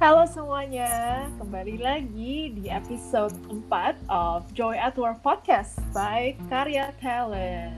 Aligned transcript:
Halo 0.00 0.24
semuanya, 0.24 1.28
kembali 1.36 1.76
lagi 1.76 2.56
di 2.56 2.72
episode 2.72 3.36
4 3.68 4.08
of 4.08 4.48
Joy 4.56 4.72
at 4.72 4.96
Work 4.96 5.20
Podcast 5.20 5.76
by 5.92 6.40
Karya 6.48 6.96
Talent. 7.04 7.76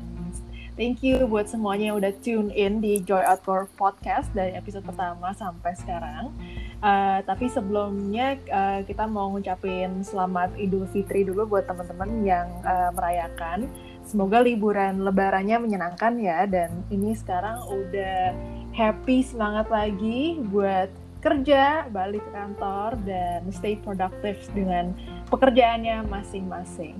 Thank 0.78 1.02
you 1.02 1.26
buat 1.26 1.50
semuanya 1.50 1.90
yang 1.90 1.98
udah 1.98 2.14
tune 2.22 2.54
in 2.54 2.78
di 2.78 3.02
Joy 3.02 3.26
at 3.26 3.42
Work 3.42 3.74
Podcast 3.74 4.30
dari 4.38 4.54
episode 4.54 4.86
pertama 4.86 5.34
sampai 5.34 5.74
sekarang. 5.74 6.30
Uh, 6.78 7.26
tapi 7.26 7.50
sebelumnya 7.50 8.38
uh, 8.54 8.86
kita 8.86 9.02
mau 9.10 9.34
ngucapin 9.34 10.06
selamat 10.06 10.54
Idul 10.62 10.86
Fitri 10.94 11.26
dulu 11.26 11.58
buat 11.58 11.66
teman-teman 11.66 12.22
yang 12.22 12.46
uh, 12.62 12.94
merayakan. 12.94 13.66
Semoga 14.06 14.46
liburan 14.46 15.02
lebarannya 15.02 15.58
menyenangkan 15.58 16.14
ya 16.22 16.46
dan 16.46 16.86
ini 16.86 17.18
sekarang 17.18 17.66
udah 17.66 18.30
happy 18.70 19.26
semangat 19.26 19.66
lagi 19.74 20.38
buat 20.46 21.01
kerja, 21.22 21.86
balik 21.88 22.26
ke 22.26 22.30
kantor, 22.34 22.98
dan 23.06 23.46
stay 23.54 23.78
productive 23.78 24.42
dengan 24.50 24.90
pekerjaannya 25.30 26.02
masing-masing. 26.10 26.98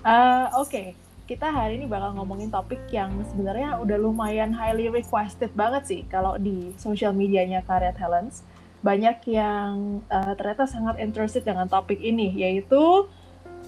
Uh, 0.00 0.48
Oke, 0.56 0.64
okay. 0.64 0.88
kita 1.28 1.52
hari 1.52 1.76
ini 1.76 1.84
bakal 1.84 2.16
ngomongin 2.16 2.48
topik 2.48 2.80
yang 2.88 3.12
sebenarnya 3.28 3.76
udah 3.76 4.00
lumayan 4.00 4.56
highly 4.56 4.88
requested 4.88 5.52
banget 5.52 5.84
sih 5.84 6.00
kalau 6.08 6.40
di 6.40 6.72
social 6.80 7.12
medianya 7.12 7.60
Karya 7.62 7.92
Talents. 7.92 8.42
Banyak 8.80 9.28
yang 9.28 10.00
uh, 10.08 10.32
ternyata 10.40 10.64
sangat 10.64 10.96
interested 11.04 11.44
dengan 11.44 11.68
topik 11.68 12.00
ini, 12.00 12.32
yaitu 12.32 13.12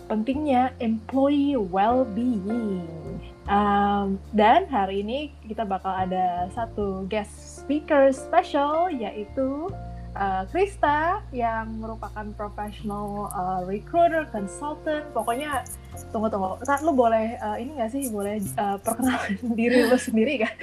pentingnya 0.06 0.74
employee 0.80 1.58
well-being. 1.58 2.86
Um, 3.50 4.22
dan 4.30 4.70
hari 4.70 5.02
ini 5.02 5.34
kita 5.50 5.66
bakal 5.66 5.90
ada 5.90 6.46
satu 6.54 7.10
guest 7.10 7.62
speaker 7.62 8.14
special 8.14 8.86
yaitu 8.86 9.66
uh, 10.16 10.42
Krista 10.48 11.20
yang 11.32 11.80
merupakan 11.80 12.24
professional 12.36 13.32
uh, 13.32 13.60
recruiter, 13.64 14.28
consultant. 14.30 15.04
Pokoknya 15.12 15.64
tunggu 16.12 16.28
tunggu. 16.28 16.60
Ntar 16.62 16.80
lu 16.84 16.92
boleh 16.92 17.36
uh, 17.40 17.56
ini 17.56 17.76
nggak 17.76 17.90
sih 17.92 18.08
boleh 18.12 18.40
uh, 18.56 18.78
perkenalkan 18.80 19.36
diri 19.58 19.88
lu 19.88 19.98
sendiri 19.98 20.46
kan? 20.46 20.54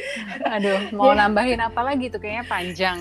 Aduh, 0.60 0.80
mau 0.98 1.12
yeah. 1.14 1.26
nambahin 1.26 1.62
apa 1.62 1.82
lagi 1.84 2.10
tuh 2.10 2.22
kayaknya 2.22 2.46
panjang. 2.48 3.00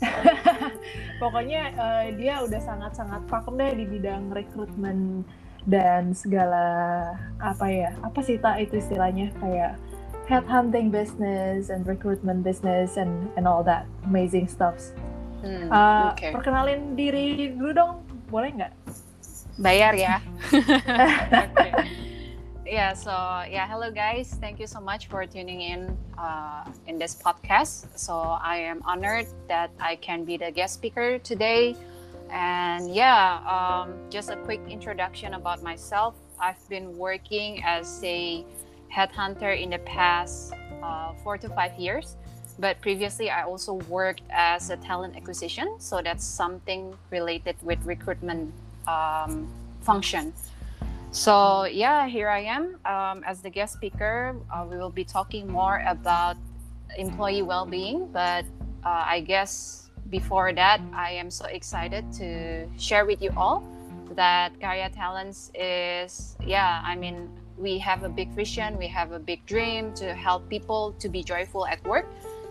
Pokoknya 1.22 1.76
uh, 1.76 2.04
dia 2.16 2.40
udah 2.40 2.60
sangat-sangat 2.64 3.20
pakem 3.28 3.54
deh 3.60 3.72
di 3.76 3.84
bidang 3.84 4.32
rekrutmen 4.32 5.20
dan 5.68 6.16
segala 6.16 6.64
apa 7.40 7.66
ya 7.68 7.90
apa 8.00 8.20
sih 8.24 8.40
tak 8.40 8.64
itu 8.64 8.80
istilahnya 8.80 9.32
kayak 9.40 9.76
headhunting 10.30 10.88
business 10.88 11.68
and 11.68 11.84
recruitment 11.84 12.46
business 12.46 12.94
and 12.96 13.28
and 13.34 13.44
all 13.44 13.64
that 13.66 13.84
amazing 14.06 14.46
stuff. 14.46 14.78
Hmm, 15.40 15.72
uh, 15.72 16.12
okay. 16.12 16.30
Perkenalin 16.36 16.94
diri 16.94 17.56
dulu 17.56 17.72
dong, 17.72 17.94
boleh 18.28 18.50
nggak? 18.60 18.72
Bayar 19.60 19.92
ya. 19.96 20.20
okay. 20.52 21.72
Yeah, 22.70 22.94
so 22.94 23.10
yeah, 23.50 23.66
hello 23.66 23.90
guys. 23.90 24.38
Thank 24.38 24.62
you 24.62 24.70
so 24.70 24.78
much 24.78 25.10
for 25.10 25.26
tuning 25.26 25.58
in 25.58 25.90
uh, 26.14 26.62
in 26.86 27.02
this 27.02 27.18
podcast. 27.18 27.90
So 27.98 28.14
I 28.14 28.62
am 28.62 28.78
honored 28.86 29.26
that 29.50 29.74
I 29.82 29.98
can 29.98 30.22
be 30.22 30.38
the 30.38 30.54
guest 30.54 30.78
speaker 30.78 31.18
today. 31.18 31.74
And 32.30 32.94
yeah, 32.94 33.40
um, 33.44 33.94
just 34.10 34.30
a 34.30 34.36
quick 34.36 34.60
introduction 34.68 35.34
about 35.34 35.62
myself. 35.62 36.14
I've 36.38 36.68
been 36.68 36.96
working 36.96 37.62
as 37.64 38.00
a 38.04 38.44
headhunter 38.92 39.60
in 39.60 39.70
the 39.70 39.78
past 39.78 40.52
uh, 40.82 41.12
four 41.22 41.38
to 41.38 41.48
five 41.50 41.78
years. 41.78 42.16
But 42.58 42.80
previously, 42.80 43.30
I 43.30 43.44
also 43.44 43.74
worked 43.88 44.22
as 44.30 44.70
a 44.70 44.76
talent 44.76 45.16
acquisition. 45.16 45.76
So 45.78 46.02
that's 46.02 46.24
something 46.24 46.94
related 47.10 47.56
with 47.62 47.78
recruitment 47.84 48.52
um, 48.86 49.48
function. 49.80 50.32
So 51.10 51.64
yeah, 51.64 52.06
here 52.06 52.28
I 52.28 52.40
am 52.40 52.78
um, 52.84 53.24
as 53.26 53.40
the 53.40 53.50
guest 53.50 53.74
speaker. 53.74 54.36
Uh, 54.52 54.66
we 54.70 54.76
will 54.76 54.90
be 54.90 55.04
talking 55.04 55.48
more 55.48 55.82
about 55.86 56.36
employee 56.96 57.42
well-being. 57.42 58.08
But 58.12 58.44
uh, 58.84 59.04
I 59.06 59.20
guess 59.20 59.89
before 60.10 60.52
that, 60.52 60.80
I 60.92 61.12
am 61.12 61.30
so 61.30 61.46
excited 61.46 62.12
to 62.14 62.66
share 62.78 63.06
with 63.06 63.22
you 63.22 63.30
all 63.36 63.62
that 64.16 64.58
Karya 64.58 64.92
Talents 64.92 65.50
is 65.54 66.36
yeah. 66.44 66.82
I 66.84 66.96
mean, 66.96 67.30
we 67.56 67.78
have 67.78 68.02
a 68.02 68.08
big 68.08 68.30
vision, 68.30 68.76
we 68.76 68.88
have 68.88 69.12
a 69.12 69.18
big 69.18 69.46
dream 69.46 69.94
to 69.94 70.14
help 70.14 70.48
people 70.48 70.92
to 70.98 71.08
be 71.08 71.22
joyful 71.22 71.66
at 71.66 71.82
work. 71.84 72.06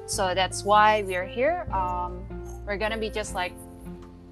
So 0.05 0.33
that's 0.33 0.63
why 0.63 1.03
we're 1.03 1.27
here. 1.27 1.67
Um, 1.73 2.23
we're 2.65 2.77
gonna 2.77 2.97
be 2.97 3.09
just 3.09 3.35
like 3.35 3.53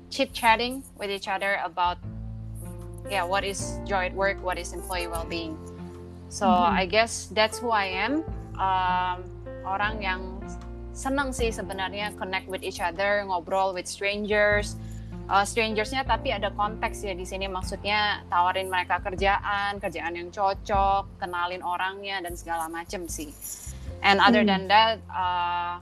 chit 0.09 0.34
chatting 0.34 0.84
with 0.98 1.09
each 1.09 1.28
other 1.28 1.59
about 1.64 1.98
yeah, 3.09 3.24
what 3.24 3.44
is 3.44 3.80
joy 3.86 4.06
at 4.08 4.14
work, 4.14 4.42
what 4.44 4.58
is 4.58 4.74
employee 4.74 5.08
well-being. 5.08 5.58
So 6.30 6.46
mm-hmm. 6.46 6.76
I 6.76 6.86
guess 6.86 7.28
that's 7.32 7.59
who 7.59 7.72
I 7.72 7.86
am. 7.86 8.24
Um, 8.59 9.24
orang 9.64 10.02
yang 10.02 10.42
senang 10.97 11.30
sih 11.30 11.53
sebenarnya 11.53 12.18
connect 12.18 12.50
with 12.50 12.66
each 12.66 12.81
other, 12.81 13.22
ngobrol 13.30 13.69
with 13.78 13.85
strangers, 13.85 14.74
uh, 15.30 15.46
strangersnya 15.46 16.03
tapi 16.08 16.34
ada 16.34 16.50
konteks 16.56 17.03
ya 17.03 17.13
di 17.13 17.28
sini 17.28 17.46
maksudnya 17.46 18.24
tawarin 18.31 18.72
mereka 18.72 19.00
kerjaan 19.03 19.78
kerjaan 19.78 20.16
yang 20.16 20.30
cocok 20.31 21.08
kenalin 21.19 21.62
orangnya 21.62 22.24
dan 22.24 22.34
segala 22.34 22.72
macem 22.72 23.06
sih 23.06 23.31
and 24.02 24.19
other 24.24 24.41
hmm. 24.41 24.52
than 24.52 24.63
that 24.66 24.97
uh, 25.12 25.78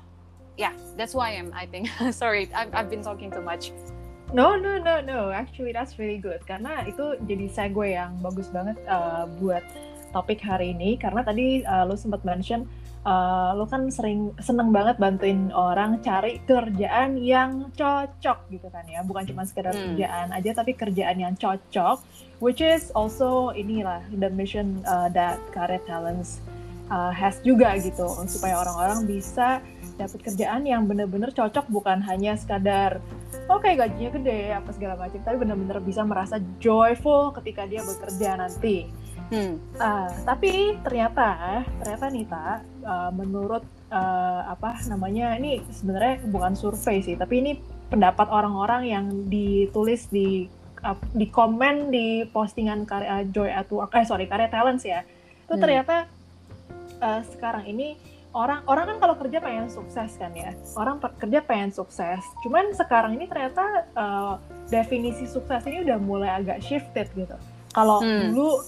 yeah 0.58 0.74
that's 0.98 1.14
why 1.14 1.34
I'm 1.38 1.53
I 1.53 1.70
think 1.70 1.90
sorry 2.12 2.50
I've, 2.52 2.74
I've 2.74 2.90
been 2.90 3.06
talking 3.06 3.32
too 3.32 3.46
much 3.46 3.72
No, 4.34 4.58
no, 4.58 4.82
no, 4.82 5.00
no. 5.06 5.30
Actually, 5.30 5.70
that's 5.70 6.02
really 6.02 6.18
good. 6.18 6.42
Karena 6.50 6.82
itu 6.90 7.14
jadi 7.30 7.46
segue 7.46 7.94
yang 7.94 8.18
bagus 8.26 8.50
banget 8.50 8.74
uh, 8.90 9.30
buat 9.38 9.62
topik 10.18 10.42
hari 10.42 10.74
ini. 10.74 10.97
Karena 10.97 11.22
tadi 11.22 11.62
uh, 11.62 11.86
lo 11.86 11.94
sempat 11.94 12.26
mention 12.26 12.66
uh, 13.06 13.54
lo 13.54 13.70
kan 13.70 13.88
sering 13.94 14.34
seneng 14.42 14.74
banget 14.74 14.98
bantuin 14.98 15.54
orang 15.54 16.02
cari 16.02 16.42
kerjaan 16.44 17.22
yang 17.22 17.72
cocok 17.78 18.50
gitu 18.52 18.68
kan 18.74 18.84
ya. 18.90 19.06
Bukan 19.06 19.30
cuma 19.30 19.46
sekedar 19.46 19.72
hmm. 19.72 19.96
kerjaan 19.96 20.28
aja 20.34 20.52
tapi 20.58 20.74
kerjaan 20.74 21.18
yang 21.22 21.34
cocok. 21.38 22.02
Which 22.44 22.60
is 22.60 22.92
also 22.92 23.56
inilah 23.56 24.04
the 24.12 24.28
mission 24.28 24.84
uh, 24.84 25.08
that 25.16 25.40
Career 25.56 25.80
Talents 25.88 26.44
uh, 26.92 27.14
has 27.16 27.40
juga 27.46 27.78
gitu. 27.80 28.10
Supaya 28.28 28.60
orang-orang 28.60 29.08
bisa 29.08 29.64
dapat 29.96 30.20
kerjaan 30.28 30.68
yang 30.68 30.84
bener-bener 30.92 31.32
cocok 31.32 31.72
bukan 31.72 32.04
hanya 32.04 32.36
sekadar 32.36 33.00
oke 33.48 33.64
okay, 33.64 33.80
gajinya 33.80 34.12
gede 34.20 34.40
apa 34.52 34.70
segala 34.76 35.00
macam 35.00 35.24
tapi 35.24 35.38
bener-bener 35.40 35.80
bisa 35.80 36.04
merasa 36.04 36.36
joyful 36.60 37.32
ketika 37.40 37.64
dia 37.64 37.80
bekerja 37.80 38.36
nanti 38.36 38.92
Hmm. 39.34 39.58
Uh, 39.81 40.09
tapi 40.22 40.78
ternyata 40.86 41.62
ternyata 41.81 42.06
Nita 42.13 42.46
uh, 42.86 43.09
menurut 43.09 43.66
uh, 43.90 44.41
apa 44.53 44.78
namanya 44.86 45.34
ini 45.38 45.66
sebenarnya 45.74 46.22
bukan 46.30 46.53
survei 46.53 47.02
sih, 47.02 47.18
tapi 47.18 47.41
ini 47.41 47.52
pendapat 47.90 48.30
orang-orang 48.30 48.85
yang 48.85 49.06
ditulis 49.25 50.09
di 50.14 50.46
uh, 50.85 50.97
di 51.18 51.25
komen 51.34 51.90
di 51.90 52.30
postingan 52.30 52.85
karya 52.85 53.25
Joy 53.34 53.50
at 53.50 53.69
Work, 53.74 53.97
eh 53.97 54.06
sorry 54.06 54.30
karya 54.30 54.46
Talents 54.46 54.85
ya. 54.85 55.02
Itu 55.50 55.58
hmm. 55.58 55.62
ternyata 55.62 56.06
uh, 57.02 57.22
sekarang 57.25 57.66
ini 57.66 57.97
orang 58.35 58.62
orang 58.68 58.85
kan 58.94 58.97
kalau 59.00 59.16
kerja 59.16 59.40
pengen 59.40 59.72
sukses 59.72 60.12
kan 60.19 60.35
ya 60.35 60.52
orang 60.75 61.00
kerja 61.00 61.40
pengen 61.40 61.72
sukses 61.72 62.19
cuman 62.44 62.75
sekarang 62.75 63.16
ini 63.16 63.31
ternyata 63.31 63.88
uh, 63.96 64.35
definisi 64.68 65.24
sukses 65.24 65.64
ini 65.64 65.88
udah 65.88 65.97
mulai 66.03 66.44
agak 66.44 66.59
shifted 66.59 67.08
gitu 67.16 67.40
kalau 67.72 68.03
hmm. 68.03 68.35
dulu 68.35 68.59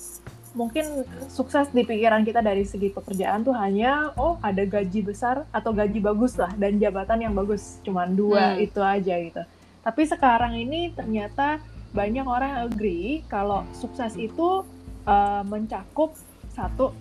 mungkin 0.57 1.05
sukses 1.29 1.69
di 1.69 1.85
pikiran 1.85 2.25
kita 2.25 2.41
dari 2.41 2.65
segi 2.65 2.89
pekerjaan 2.89 3.45
tuh 3.45 3.53
hanya 3.53 4.09
oh 4.17 4.41
ada 4.41 4.65
gaji 4.65 5.05
besar 5.05 5.45
atau 5.53 5.69
gaji 5.69 6.01
bagus 6.01 6.33
lah 6.33 6.49
dan 6.57 6.81
jabatan 6.81 7.29
yang 7.29 7.33
bagus 7.37 7.77
cuman 7.85 8.17
dua 8.17 8.57
hmm. 8.57 8.65
itu 8.65 8.81
aja 8.81 9.15
gitu 9.21 9.43
tapi 9.85 10.01
sekarang 10.09 10.57
ini 10.57 10.89
ternyata 10.97 11.61
banyak 11.93 12.25
orang 12.25 12.65
agree 12.65 13.21
kalau 13.29 13.61
sukses 13.77 14.17
itu 14.17 14.65
uh, 15.05 15.45
mencakup 15.45 16.17
satu 16.51 16.91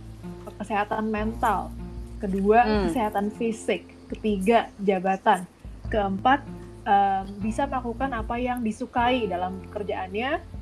kesehatan 0.60 1.08
mental 1.08 1.72
kedua 2.20 2.62
hmm. 2.62 2.82
kesehatan 2.92 3.32
fisik 3.34 3.88
ketiga 4.12 4.69
jabatan 4.84 5.48
keempat 5.88 6.44
uh, 6.84 7.25
bisa 7.40 7.64
melakukan 7.64 8.12
apa 8.12 8.36
yang 8.36 8.60
disukai 8.60 9.26
dalam 9.26 9.58
pekerjaannya 9.69 10.56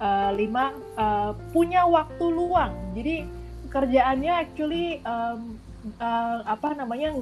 uh, 0.00 0.30
lima 0.34 0.74
uh, 0.98 1.34
punya 1.52 1.84
waktu 1.86 2.24
luang. 2.26 2.72
Jadi 2.94 3.26
kerjaannya 3.68 4.32
actually 4.32 5.04
um, 5.04 5.58
uh, 6.00 6.40
apa 6.48 6.74
namanya 6.74 7.14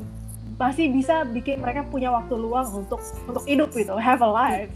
masih 0.56 0.88
bisa 0.88 1.26
bikin 1.28 1.61
mereka 1.61 1.84
punya 1.84 2.08
waktu 2.08 2.32
luang 2.38 2.87
untuk 2.87 3.02
untuk 3.28 3.44
hidup 3.44 3.69
gitu 3.76 3.93
have 3.99 4.23
a 4.25 4.31
life. 4.31 4.73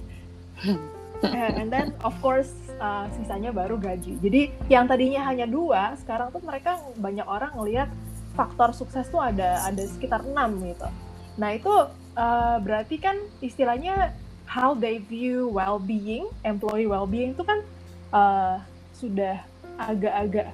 And 1.20 1.68
then 1.68 1.92
of 2.00 2.16
course 2.24 2.52
uh, 2.80 3.08
sisanya 3.16 3.52
baru 3.52 3.76
gaji. 3.76 4.16
Jadi 4.20 4.40
yang 4.72 4.88
tadinya 4.88 5.24
hanya 5.28 5.44
dua 5.44 5.96
sekarang 6.00 6.32
tuh 6.32 6.40
mereka 6.44 6.80
banyak 6.96 7.24
orang 7.28 7.52
ngelihat 7.56 7.88
faktor 8.32 8.72
sukses 8.72 9.04
tuh 9.12 9.20
ada 9.20 9.60
ada 9.68 9.84
sekitar 9.84 10.24
enam 10.24 10.56
gitu. 10.64 10.88
Nah 11.36 11.52
itu 11.56 11.72
uh, 12.16 12.56
berarti 12.60 12.96
kan 13.00 13.16
istilahnya 13.44 14.16
how 14.48 14.74
they 14.74 14.98
view 14.98 15.46
well-being, 15.52 16.26
employee 16.42 16.88
well-being 16.88 17.36
itu 17.36 17.44
kan 17.44 17.62
uh, 18.10 18.60
sudah 18.94 19.40
agak-agak 19.80 20.52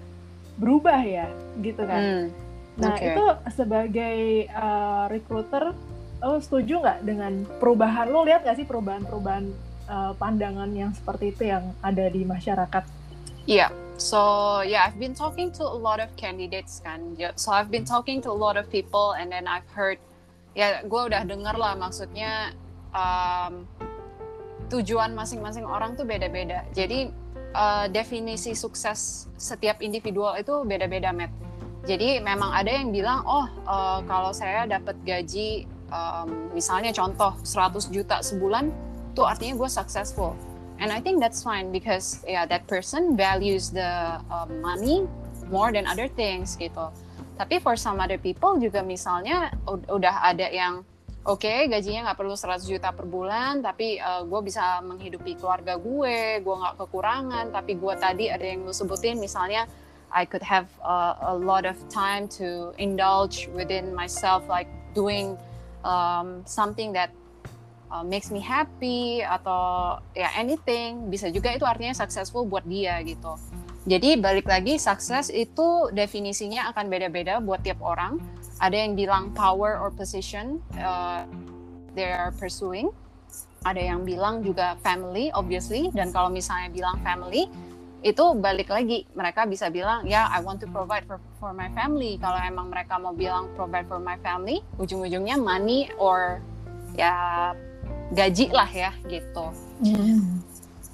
berubah 0.56 1.00
ya, 1.04 1.28
gitu 1.60 1.82
kan. 1.84 2.00
Hmm, 2.00 2.26
nah 2.80 2.94
okay. 2.96 3.12
itu 3.12 3.24
sebagai 3.52 4.16
uh, 4.54 5.04
recruiter, 5.12 5.76
lo 6.24 6.40
setuju 6.40 6.80
nggak 6.80 6.98
dengan 7.04 7.32
perubahan? 7.60 8.08
Lo 8.08 8.24
lihat 8.24 8.46
nggak 8.46 8.56
sih 8.56 8.66
perubahan-perubahan 8.68 9.44
uh, 9.90 10.12
pandangan 10.16 10.70
yang 10.72 10.96
seperti 10.96 11.34
itu 11.34 11.52
yang 11.52 11.76
ada 11.84 12.08
di 12.08 12.24
masyarakat? 12.24 12.84
Iya. 13.44 13.68
Yeah. 13.68 13.70
So 13.96 14.60
yeah, 14.60 14.84
I've 14.84 15.00
been 15.00 15.16
talking 15.16 15.48
to 15.56 15.64
a 15.64 15.72
lot 15.72 16.04
of 16.04 16.12
candidates 16.20 16.84
kan. 16.84 17.16
So 17.40 17.48
I've 17.48 17.72
been 17.72 17.88
talking 17.88 18.20
to 18.24 18.30
a 18.32 18.36
lot 18.36 18.60
of 18.60 18.68
people, 18.68 19.16
and 19.16 19.32
then 19.32 19.48
I've 19.48 19.64
heard, 19.72 19.96
ya 20.52 20.84
gue 20.84 21.02
udah 21.08 21.24
denger 21.24 21.56
lah 21.56 21.72
maksudnya 21.80 22.52
um, 22.92 23.64
tujuan 24.68 25.16
masing-masing 25.16 25.64
orang 25.64 25.96
tuh 25.96 26.04
beda-beda. 26.04 26.68
Jadi 26.76 27.08
uh, 27.56 27.86
definisi 27.88 28.52
sukses 28.52 29.26
setiap 29.40 29.80
individual 29.80 30.36
itu 30.36 30.62
beda-beda, 30.68 31.10
Matt. 31.16 31.32
Jadi 31.88 32.20
memang 32.20 32.52
ada 32.52 32.68
yang 32.68 32.92
bilang, 32.92 33.24
oh 33.24 33.48
uh, 33.64 34.04
kalau 34.04 34.36
saya 34.36 34.68
dapat 34.68 34.98
gaji, 35.06 35.64
um, 35.88 36.52
misalnya 36.52 36.92
contoh 36.92 37.32
100 37.40 37.94
juta 37.94 38.20
sebulan, 38.20 38.68
tuh 39.16 39.24
artinya 39.24 39.56
gue 39.56 39.70
successful. 39.70 40.36
And 40.76 40.92
I 40.92 41.00
think 41.00 41.24
that's 41.24 41.40
fine 41.40 41.72
because 41.72 42.20
yeah, 42.28 42.44
that 42.44 42.68
person 42.68 43.16
values 43.16 43.72
the 43.72 44.20
uh, 44.20 44.46
money 44.60 45.08
more 45.48 45.72
than 45.72 45.88
other 45.88 46.10
things 46.10 46.52
gitu. 46.60 46.92
Tapi 47.40 47.60
for 47.64 47.80
some 47.80 47.96
other 47.96 48.20
people 48.20 48.60
juga 48.60 48.84
misalnya 48.84 49.54
udah 49.88 50.14
ada 50.26 50.48
yang 50.52 50.84
oke 51.26 51.42
okay, 51.42 51.66
gajinya 51.66 52.10
nggak 52.10 52.18
perlu 52.22 52.38
100 52.38 52.62
juta 52.70 52.94
per 52.94 53.06
bulan 53.10 53.58
tapi 53.58 53.98
uh, 53.98 54.22
gue 54.22 54.40
bisa 54.46 54.78
menghidupi 54.86 55.34
keluarga 55.34 55.74
gue 55.74 56.40
gue 56.40 56.54
nggak 56.54 56.74
kekurangan. 56.78 57.50
Tapi 57.50 57.72
gue 57.76 57.94
tadi 57.98 58.24
ada 58.30 58.46
yang 58.46 58.62
lu 58.62 58.72
sebutin 58.72 59.18
misalnya 59.18 59.66
I 60.14 60.24
could 60.24 60.42
have 60.46 60.70
uh, 60.80 61.18
a 61.20 61.34
lot 61.34 61.66
of 61.66 61.76
time 61.90 62.30
to 62.38 62.70
indulge 62.78 63.50
within 63.52 63.90
myself 63.90 64.46
like 64.46 64.70
doing 64.94 65.34
um, 65.82 66.46
something 66.46 66.94
that 66.94 67.10
uh, 67.90 68.06
makes 68.06 68.30
me 68.30 68.38
happy 68.38 69.26
atau 69.26 69.98
ya 70.14 70.30
anything. 70.38 71.10
Bisa 71.10 71.28
juga 71.34 71.52
itu 71.52 71.66
artinya 71.66 71.92
successful 71.92 72.46
buat 72.46 72.64
dia 72.64 73.02
gitu. 73.02 73.34
Jadi 73.86 74.18
balik 74.18 74.50
lagi 74.50 74.82
sukses 74.82 75.30
itu 75.30 75.90
definisinya 75.94 76.74
akan 76.74 76.90
beda-beda 76.90 77.38
buat 77.38 77.62
tiap 77.62 77.78
orang. 77.82 78.18
Ada 78.56 78.76
yang 78.88 78.92
bilang 78.96 79.36
power 79.36 79.76
or 79.76 79.92
position 79.92 80.64
uh, 80.80 81.28
they 81.92 82.08
are 82.08 82.32
pursuing. 82.36 82.88
Ada 83.66 83.82
yang 83.94 84.06
bilang 84.06 84.40
juga 84.46 84.78
family 84.80 85.28
obviously 85.34 85.90
dan 85.90 86.14
kalau 86.14 86.30
misalnya 86.30 86.70
bilang 86.70 86.96
family 87.02 87.50
itu 88.06 88.22
balik 88.38 88.70
lagi 88.70 89.02
mereka 89.18 89.48
bisa 89.50 89.66
bilang 89.66 90.06
ya 90.06 90.30
I 90.30 90.38
want 90.38 90.62
to 90.62 90.68
provide 90.70 91.08
for 91.10 91.18
for 91.42 91.50
my 91.50 91.66
family. 91.74 92.20
Kalau 92.22 92.38
emang 92.38 92.70
mereka 92.70 93.00
mau 93.02 93.10
bilang 93.10 93.50
provide 93.58 93.90
for 93.90 93.98
my 93.98 94.14
family, 94.22 94.62
ujung-ujungnya 94.78 95.34
money 95.40 95.90
or 95.98 96.38
ya 96.94 97.50
gaji 98.14 98.54
lah 98.54 98.70
ya 98.70 98.94
gitu. 99.10 99.50
Mm. 99.82 100.44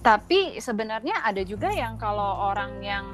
Tapi 0.02 0.58
sebenarnya 0.58 1.22
ada 1.22 1.44
juga 1.44 1.70
yang 1.70 2.00
kalau 2.00 2.50
orang 2.50 2.80
yang 2.82 3.04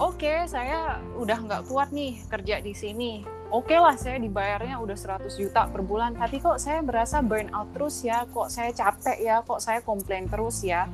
oke 0.00 0.16
okay, 0.20 0.48
saya 0.48 1.00
udah 1.18 1.38
nggak 1.44 1.62
kuat 1.68 1.92
nih 1.92 2.22
kerja 2.28 2.62
di 2.64 2.72
sini. 2.72 3.12
Oke 3.52 3.76
okay 3.76 3.78
lah 3.84 3.92
saya 4.00 4.16
dibayarnya 4.16 4.80
udah 4.80 4.96
100 4.96 5.28
juta 5.36 5.68
per 5.68 5.84
bulan, 5.84 6.16
tapi 6.16 6.40
kok 6.40 6.56
saya 6.56 6.80
berasa 6.80 7.20
burn 7.20 7.52
out 7.52 7.68
terus 7.76 8.00
ya, 8.00 8.24
kok 8.32 8.48
saya 8.48 8.72
capek 8.72 9.18
ya, 9.20 9.44
kok 9.44 9.60
saya 9.60 9.84
komplain 9.84 10.24
terus 10.24 10.64
ya. 10.64 10.88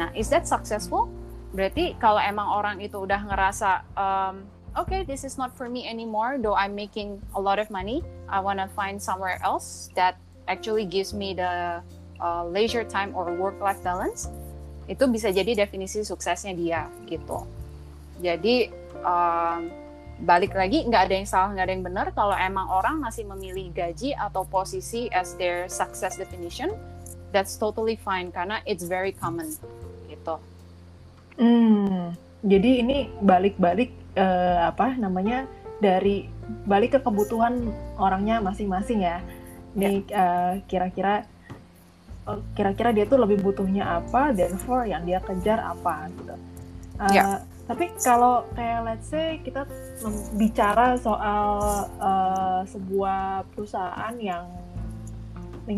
Nah, 0.00 0.08
is 0.16 0.32
that 0.32 0.48
successful? 0.48 1.12
Berarti 1.52 1.92
kalau 2.00 2.16
emang 2.16 2.48
orang 2.48 2.80
itu 2.80 2.96
udah 2.96 3.20
ngerasa 3.28 3.84
um, 3.92 4.48
okay, 4.72 5.04
this 5.04 5.20
is 5.20 5.36
not 5.36 5.52
for 5.52 5.68
me 5.68 5.84
anymore, 5.84 6.40
though 6.40 6.56
I'm 6.56 6.72
making 6.72 7.20
a 7.36 7.40
lot 7.40 7.60
of 7.60 7.68
money, 7.68 8.00
I 8.24 8.40
wanna 8.40 8.72
find 8.72 8.96
somewhere 8.96 9.36
else 9.44 9.92
that 9.92 10.16
actually 10.48 10.88
gives 10.88 11.12
me 11.12 11.36
the 11.36 11.84
uh, 12.24 12.42
leisure 12.48 12.88
time 12.88 13.12
or 13.12 13.28
work-life 13.36 13.84
balance 13.84 14.32
itu 14.90 15.04
bisa 15.06 15.30
jadi 15.30 15.54
definisi 15.54 16.02
suksesnya 16.02 16.56
dia 16.58 16.90
gitu 17.06 17.46
jadi 18.22 18.70
um, 19.02 19.68
balik 20.22 20.54
lagi 20.54 20.86
nggak 20.86 21.02
ada 21.10 21.14
yang 21.18 21.28
salah 21.28 21.50
nggak 21.50 21.66
ada 21.66 21.74
yang 21.74 21.84
benar 21.84 22.06
kalau 22.14 22.38
emang 22.38 22.70
orang 22.70 23.02
masih 23.02 23.26
memilih 23.26 23.74
gaji 23.74 24.14
atau 24.14 24.46
posisi 24.46 25.10
as 25.10 25.34
their 25.34 25.66
success 25.66 26.14
definition 26.14 26.70
that's 27.34 27.58
totally 27.58 27.98
fine 27.98 28.30
karena 28.30 28.62
it's 28.62 28.86
very 28.86 29.10
common 29.10 29.50
gitu. 30.06 30.38
Hmm, 31.40 32.14
jadi 32.46 32.86
ini 32.86 33.10
balik-balik 33.18 33.90
uh, 34.14 34.70
apa 34.70 34.94
namanya 34.94 35.48
dari 35.82 36.30
balik 36.68 36.94
ke 36.94 37.00
kebutuhan 37.02 37.72
orangnya 37.98 38.38
masing-masing 38.38 39.02
ya. 39.02 39.18
Ini 39.72 40.04
yeah. 40.06 40.12
uh, 40.12 40.52
kira-kira 40.68 41.24
Oh, 42.22 42.38
kira-kira 42.54 42.94
dia 42.94 43.02
tuh 43.02 43.18
lebih 43.18 43.42
butuhnya 43.42 43.98
apa, 43.98 44.30
therefore 44.30 44.86
yang 44.86 45.02
dia 45.02 45.18
kejar 45.18 45.58
apa 45.58 46.06
gitu. 46.14 46.34
Uh, 46.94 47.10
yeah. 47.10 47.42
Tapi 47.62 47.94
kalau 48.02 48.44
kayak 48.58 48.80
let's 48.84 49.08
say 49.08 49.38
kita 49.40 49.64
bicara 50.34 50.98
soal 50.98 51.62
uh, 52.02 52.60
sebuah 52.66 53.46
perusahaan 53.54 54.14
yang 54.18 54.44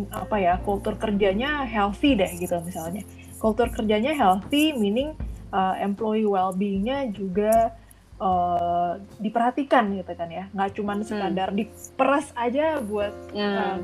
apa 0.09 0.37
ya 0.41 0.57
kultur 0.65 0.97
kerjanya 0.97 1.69
healthy 1.69 2.17
deh 2.17 2.33
gitu 2.41 2.57
misalnya. 2.65 3.05
Kultur 3.37 3.69
kerjanya 3.69 4.17
healthy 4.17 4.73
meaning 4.73 5.13
uh, 5.53 5.77
employee 5.79 6.25
well-beingnya 6.25 7.13
juga 7.13 7.77
uh, 8.19 8.99
diperhatikan 9.19 9.95
gitu 9.95 10.13
kan 10.15 10.29
ya 10.31 10.45
nggak 10.51 10.71
cuma 10.77 10.99
hmm. 10.99 11.07
sekadar 11.07 11.49
hmm. 11.51 11.59
diperas 11.63 12.27
aja 12.35 12.83
buat 12.83 13.15
hmm. 13.33 13.39
uh, 13.39 13.79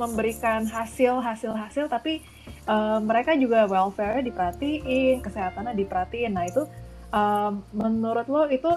memberikan 0.00 0.64
hasil 0.68 1.20
hasil 1.20 1.52
hasil 1.52 1.84
tapi 1.88 2.20
uh, 2.68 2.98
mereka 3.00 3.36
juga 3.36 3.68
welfare 3.68 4.24
diperhatiin 4.24 5.20
kesehatannya 5.20 5.76
diperhatiin 5.76 6.32
nah 6.32 6.44
itu 6.48 6.64
uh, 7.12 7.52
menurut 7.70 8.26
lo 8.26 8.48
itu 8.48 8.72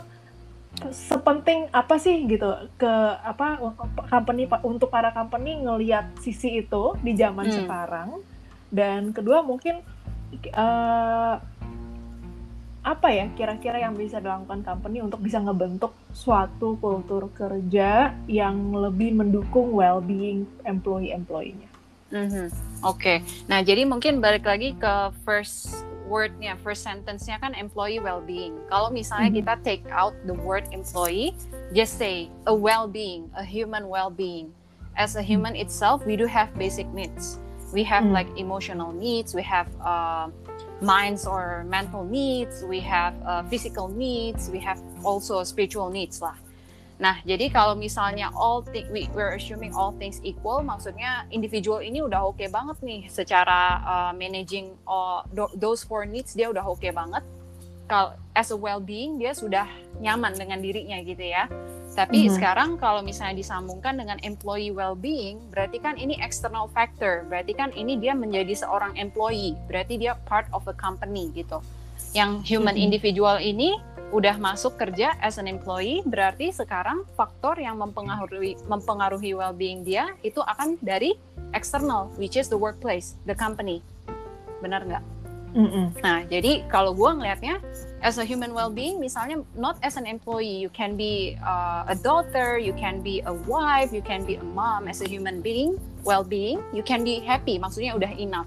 sepenting 0.92 1.72
apa 1.72 1.96
sih 1.96 2.28
gitu 2.28 2.52
ke 2.76 2.94
apa 3.24 3.64
company 4.12 4.44
untuk 4.68 4.92
para 4.92 5.16
company 5.16 5.64
ngelihat 5.64 6.12
sisi 6.20 6.60
itu 6.60 7.00
di 7.00 7.16
zaman 7.16 7.48
hmm. 7.48 7.56
sekarang 7.64 8.10
dan 8.76 9.16
kedua 9.16 9.40
mungkin 9.40 9.80
uh, 10.52 11.40
apa 12.86 13.08
ya 13.10 13.26
kira-kira 13.34 13.82
yang 13.82 13.98
bisa 13.98 14.22
dilakukan 14.22 14.62
company 14.62 15.02
untuk 15.02 15.18
bisa 15.18 15.42
ngebentuk 15.42 15.96
suatu 16.14 16.78
kultur 16.78 17.34
kerja 17.34 18.14
yang 18.30 18.78
lebih 18.78 19.18
mendukung 19.18 19.74
well-being 19.74 20.46
employee-employee-nya. 20.62 21.66
Mm-hmm. 22.14 22.48
Oke, 22.86 22.86
okay. 22.86 23.18
nah 23.50 23.66
jadi 23.66 23.90
mungkin 23.90 24.22
balik 24.22 24.46
lagi 24.46 24.78
ke 24.78 24.94
first 25.26 25.82
wordnya, 26.06 26.58
first 26.62 26.86
sentence-nya 26.86 27.42
kan 27.42 27.54
employee 27.58 28.00
well-being. 28.00 28.56
Kalau 28.70 28.94
misalnya 28.94 29.34
mm-hmm. 29.34 29.42
kita 29.42 29.54
take 29.66 29.84
out 29.90 30.14
the 30.30 30.34
word 30.34 30.64
employee, 30.72 31.34
just 31.74 31.98
say 31.98 32.30
a 32.46 32.54
well-being, 32.54 33.30
a 33.36 33.44
human 33.44 33.90
well-being. 33.90 34.54
As 34.96 35.18
a 35.18 35.24
human 35.26 35.58
itself, 35.60 36.06
we 36.06 36.16
do 36.16 36.26
have 36.26 36.54
basic 36.56 36.88
needs. 36.94 37.42
We 37.74 37.84
have 37.84 38.06
mm-hmm. 38.06 38.16
like 38.16 38.30
emotional 38.38 38.94
needs, 38.94 39.36
we 39.36 39.44
have 39.44 39.68
uh, 39.84 40.32
minds 40.80 41.28
or 41.28 41.66
mental 41.68 42.06
needs, 42.06 42.64
we 42.64 42.80
have 42.86 43.14
uh, 43.26 43.44
physical 43.50 43.90
needs, 43.90 44.48
we 44.50 44.60
have 44.64 44.80
also 45.04 45.44
spiritual 45.44 45.90
needs 45.90 46.22
lah. 46.22 46.38
Nah, 46.96 47.20
jadi 47.28 47.52
kalau 47.52 47.76
misalnya 47.76 48.32
all 48.32 48.64
thing, 48.64 48.88
we, 48.88 49.12
we're 49.12 49.36
assuming 49.36 49.76
all 49.76 49.92
things 50.00 50.24
equal, 50.24 50.64
maksudnya 50.64 51.28
individual 51.28 51.84
ini 51.84 52.00
udah 52.00 52.24
oke 52.24 52.40
okay 52.40 52.48
banget 52.48 52.80
nih 52.80 53.02
secara 53.12 53.84
uh, 53.84 54.12
managing 54.16 54.72
all, 54.88 55.28
those 55.60 55.84
four 55.84 56.08
needs 56.08 56.32
dia 56.32 56.48
udah 56.48 56.64
oke 56.64 56.80
okay 56.80 56.96
banget. 56.96 57.20
Kalau 57.86 58.18
as 58.34 58.50
a 58.50 58.58
well-being 58.58 59.20
dia 59.20 59.36
sudah 59.36 59.68
nyaman 60.00 60.40
dengan 60.40 60.64
dirinya 60.64 60.98
gitu 61.04 61.22
ya. 61.22 61.52
Tapi 61.94 62.26
mm 62.26 62.28
-hmm. 62.28 62.36
sekarang 62.40 62.70
kalau 62.80 63.04
misalnya 63.06 63.38
disambungkan 63.44 64.00
dengan 64.00 64.18
employee 64.26 64.74
well-being, 64.74 65.38
berarti 65.52 65.78
kan 65.78 66.00
ini 66.00 66.18
external 66.18 66.66
factor. 66.72 67.28
Berarti 67.28 67.54
kan 67.54 67.70
ini 67.76 68.00
dia 68.00 68.18
menjadi 68.18 68.56
seorang 68.56 68.98
employee. 68.98 69.54
Berarti 69.68 70.00
dia 70.00 70.18
part 70.26 70.48
of 70.50 70.66
a 70.66 70.74
company 70.74 71.30
gitu. 71.36 71.62
Yang 72.18 72.42
human 72.48 72.74
mm 72.74 72.80
-hmm. 72.80 72.86
individual 72.88 73.38
ini 73.38 73.78
udah 74.14 74.38
masuk 74.38 74.78
kerja 74.78 75.18
as 75.18 75.42
an 75.42 75.50
employee, 75.50 76.06
berarti 76.06 76.54
sekarang 76.54 77.06
faktor 77.18 77.58
yang 77.58 77.82
mempengaruhi 77.82 78.60
mempengaruhi 78.70 79.34
well-being 79.34 79.82
dia 79.82 80.14
itu 80.22 80.42
akan 80.46 80.78
dari 80.84 81.18
external, 81.58 82.12
which 82.20 82.38
is 82.38 82.52
the 82.52 82.58
workplace, 82.58 83.18
the 83.26 83.34
company. 83.34 83.82
Benar 84.62 84.86
nggak? 84.86 85.04
Mm 85.56 85.70
-hmm. 85.72 85.86
Nah, 86.04 86.20
jadi 86.28 86.68
kalau 86.68 86.92
gue 86.92 87.08
ngelihatnya 87.16 87.64
as 88.04 88.20
a 88.20 88.26
human 88.28 88.54
well-being 88.54 89.02
misalnya 89.02 89.42
not 89.58 89.80
as 89.82 89.98
an 89.98 90.06
employee 90.06 90.62
you 90.62 90.70
can 90.70 90.94
be 90.94 91.40
uh, 91.42 91.88
a 91.90 91.98
daughter 91.98 92.62
you 92.62 92.70
can 92.78 93.02
be 93.02 93.24
a 93.26 93.34
wife 93.50 93.90
you 93.90 94.04
can 94.06 94.22
be 94.28 94.38
a 94.38 94.46
mom 94.54 94.86
as 94.86 95.02
a 95.02 95.10
human 95.10 95.42
being 95.42 95.74
well-being 96.06 96.62
you 96.70 96.86
can 96.86 97.02
be 97.02 97.18
happy 97.18 97.58
maksudnya 97.58 97.98
udah 97.98 98.14
enough 98.22 98.46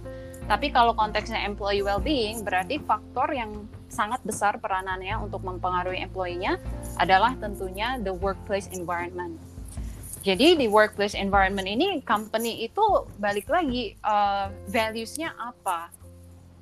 tapi 0.48 0.72
kalau 0.72 0.96
konteksnya 0.96 1.44
employee 1.44 1.84
well-being 1.84 2.40
berarti 2.42 2.80
faktor 2.82 3.28
yang 3.30 3.68
sangat 3.92 4.18
besar 4.24 4.56
peranannya 4.58 5.14
untuk 5.20 5.44
mempengaruhi 5.44 6.00
employee-nya 6.02 6.56
adalah 6.96 7.36
tentunya 7.36 8.00
the 8.00 8.12
workplace 8.12 8.66
environment 8.72 9.36
jadi 10.24 10.56
di 10.56 10.66
workplace 10.66 11.14
environment 11.14 11.68
ini 11.68 12.00
company 12.02 12.64
itu 12.66 12.82
balik 13.20 13.46
lagi 13.46 13.94
uh, 14.02 14.48
values-nya 14.66 15.36
apa 15.36 15.92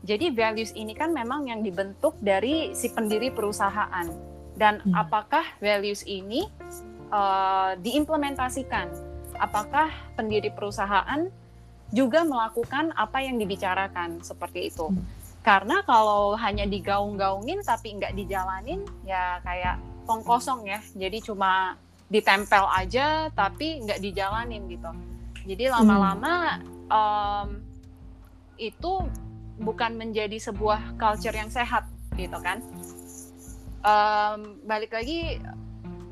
jadi 0.06 0.30
values 0.30 0.70
ini 0.74 0.94
kan 0.94 1.10
memang 1.10 1.50
yang 1.50 1.66
dibentuk 1.66 2.14
dari 2.22 2.74
si 2.74 2.90
pendiri 2.90 3.34
perusahaan 3.34 4.06
dan 4.56 4.80
hmm. 4.80 4.94
apakah 4.96 5.44
values 5.58 6.06
ini 6.08 6.48
uh, 7.12 7.76
diimplementasikan? 7.82 8.88
Apakah 9.36 9.92
pendiri 10.16 10.48
perusahaan 10.48 11.28
juga 11.94 12.26
melakukan 12.26 12.90
apa 12.94 13.22
yang 13.22 13.38
dibicarakan 13.38 14.22
seperti 14.22 14.72
itu? 14.74 14.90
Karena 15.46 15.82
kalau 15.86 16.34
hanya 16.34 16.66
digaung-gaungin 16.66 17.62
tapi 17.62 17.94
nggak 17.98 18.18
dijalanin 18.18 18.82
ya 19.06 19.38
kayak 19.46 19.78
tong 20.06 20.26
kosong 20.26 20.66
ya. 20.66 20.82
Jadi 20.94 21.22
cuma 21.22 21.78
ditempel 22.10 22.66
aja 22.70 23.30
tapi 23.30 23.82
nggak 23.86 24.02
dijalanin 24.02 24.66
gitu. 24.66 24.90
Jadi 25.46 25.70
lama-lama 25.70 26.58
um, 26.90 27.62
itu 28.58 28.92
bukan 29.60 29.96
menjadi 29.96 30.36
sebuah 30.36 30.98
culture 31.00 31.32
yang 31.32 31.48
sehat 31.48 31.88
gitu 32.16 32.36
kan 32.40 32.60
um, 33.84 34.60
balik 34.64 34.92
lagi 34.92 35.40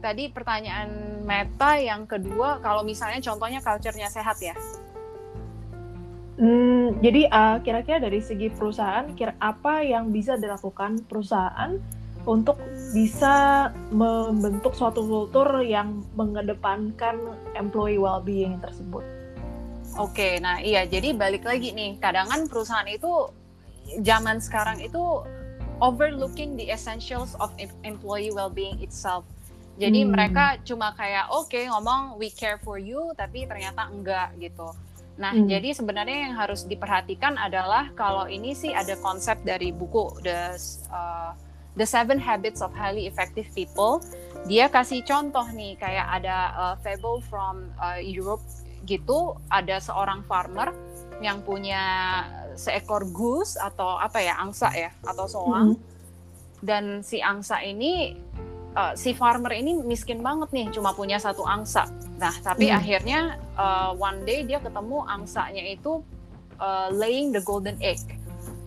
tadi 0.05 0.29
pertanyaan 0.29 1.21
Meta 1.25 1.81
yang 1.81 2.05
kedua 2.05 2.61
kalau 2.61 2.85
misalnya 2.85 3.25
contohnya 3.25 3.65
culture-nya 3.65 4.13
sehat 4.13 4.37
ya 4.41 4.53
Hmm, 6.35 6.99
jadi 6.99 7.31
uh, 7.31 7.63
kira-kira 7.63 8.03
dari 8.03 8.19
segi 8.19 8.51
perusahaan, 8.51 9.07
kira 9.15 9.39
apa 9.39 9.87
yang 9.87 10.11
bisa 10.11 10.35
dilakukan 10.35 11.07
perusahaan 11.07 11.79
untuk 12.27 12.59
bisa 12.91 13.69
membentuk 13.95 14.75
suatu 14.75 15.05
kultur 15.05 15.63
yang 15.63 16.03
mengedepankan 16.19 17.39
employee 17.55 18.01
well-being 18.01 18.59
tersebut? 18.59 19.05
Oke, 19.95 20.43
nah 20.43 20.59
iya 20.59 20.83
jadi 20.83 21.15
balik 21.15 21.47
lagi 21.47 21.71
nih, 21.71 22.03
kadang 22.03 22.27
kan 22.27 22.51
perusahaan 22.51 22.89
itu 22.91 23.31
zaman 24.03 24.43
sekarang 24.43 24.83
itu 24.83 25.23
overlooking 25.79 26.59
the 26.59 26.67
essentials 26.67 27.39
of 27.39 27.55
employee 27.87 28.35
well-being 28.35 28.83
itself. 28.83 29.23
Jadi 29.79 30.03
hmm. 30.03 30.11
mereka 30.11 30.59
cuma 30.67 30.95
kayak 30.99 31.31
oke 31.31 31.51
okay, 31.51 31.71
ngomong 31.71 32.19
we 32.19 32.31
care 32.31 32.59
for 32.59 32.75
you, 32.79 33.15
tapi 33.15 33.47
ternyata 33.47 33.87
enggak 33.87 34.35
gitu. 34.43 34.75
Nah, 35.15 35.31
hmm. 35.31 35.47
jadi 35.47 35.71
sebenarnya 35.71 36.19
yang 36.31 36.35
harus 36.35 36.67
diperhatikan 36.67 37.39
adalah 37.39 37.95
kalau 37.95 38.27
ini 38.27 38.51
sih 38.51 38.75
ada 38.75 38.99
konsep 38.99 39.39
dari 39.47 39.71
buku 39.71 40.11
the 40.27 40.59
uh, 40.91 41.33
The 41.75 41.87
Seven 41.87 42.23
Habits 42.23 42.63
of 42.63 42.71
Highly 42.71 43.11
Effective 43.11 43.51
People. 43.51 43.99
Dia 44.47 44.71
kasih 44.71 45.03
contoh 45.03 45.47
nih 45.51 45.75
kayak 45.79 46.23
ada 46.23 46.37
uh, 46.55 46.75
fable 46.83 47.23
from 47.27 47.71
uh, 47.79 47.99
Europe 47.99 48.43
gitu 48.85 49.35
ada 49.49 49.81
seorang 49.81 50.23
farmer 50.29 50.71
yang 51.25 51.41
punya 51.41 51.83
seekor 52.55 53.09
goose 53.11 53.57
atau 53.57 53.97
apa 53.97 54.21
ya 54.21 54.37
angsa 54.37 54.69
ya 54.77 54.93
atau 55.09 55.25
soang 55.25 55.73
mm 55.73 55.75
-hmm. 55.75 56.61
dan 56.61 56.85
si 57.01 57.25
angsa 57.25 57.65
ini 57.65 58.13
uh, 58.77 58.93
si 58.95 59.15
farmer 59.15 59.55
ini 59.55 59.81
miskin 59.83 60.21
banget 60.21 60.51
nih 60.51 60.67
cuma 60.75 60.93
punya 60.93 61.19
satu 61.19 61.47
angsa. 61.47 61.89
Nah 62.19 62.35
tapi 62.43 62.71
mm. 62.71 62.79
akhirnya 62.79 63.21
uh, 63.59 63.95
one 63.97 64.23
day 64.27 64.43
dia 64.43 64.59
ketemu 64.61 65.03
angsanya 65.07 65.65
itu 65.65 66.03
uh, 66.59 66.91
laying 66.91 67.31
the 67.31 67.43
golden 67.43 67.79
egg. 67.81 68.03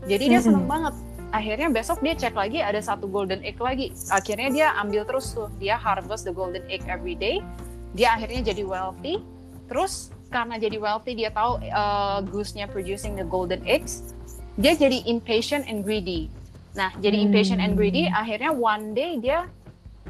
Jadi 0.08 0.32
dia 0.32 0.40
mm 0.40 0.44
-hmm. 0.44 0.46
seneng 0.48 0.66
banget. 0.66 0.96
Akhirnya 1.28 1.68
besok 1.68 2.00
dia 2.00 2.16
cek 2.16 2.40
lagi 2.40 2.64
ada 2.64 2.80
satu 2.80 3.06
golden 3.12 3.44
egg 3.44 3.60
lagi. 3.60 3.92
Akhirnya 4.08 4.50
dia 4.50 4.68
ambil 4.80 5.04
terus 5.04 5.36
tuh 5.36 5.52
dia 5.60 5.76
harvest 5.76 6.24
the 6.24 6.32
golden 6.32 6.64
egg 6.72 6.88
every 6.88 7.20
day. 7.20 7.44
Dia 7.92 8.16
akhirnya 8.16 8.56
jadi 8.56 8.64
wealthy. 8.64 9.20
Terus 9.68 10.16
karena 10.32 10.56
jadi 10.60 10.80
wealthy 10.80 11.16
dia 11.16 11.32
tahu 11.32 11.60
uh, 11.72 12.20
goose-nya 12.24 12.68
producing 12.68 13.16
the 13.16 13.28
golden 13.28 13.64
eggs 13.64 14.04
dia 14.58 14.74
jadi 14.74 15.06
impatient 15.06 15.70
and 15.70 15.86
greedy. 15.86 16.28
Nah 16.74 16.90
jadi 16.98 17.22
hmm. 17.22 17.26
impatient 17.30 17.60
and 17.62 17.78
greedy 17.78 18.10
akhirnya 18.10 18.52
one 18.52 18.98
day 18.98 19.22
dia 19.22 19.46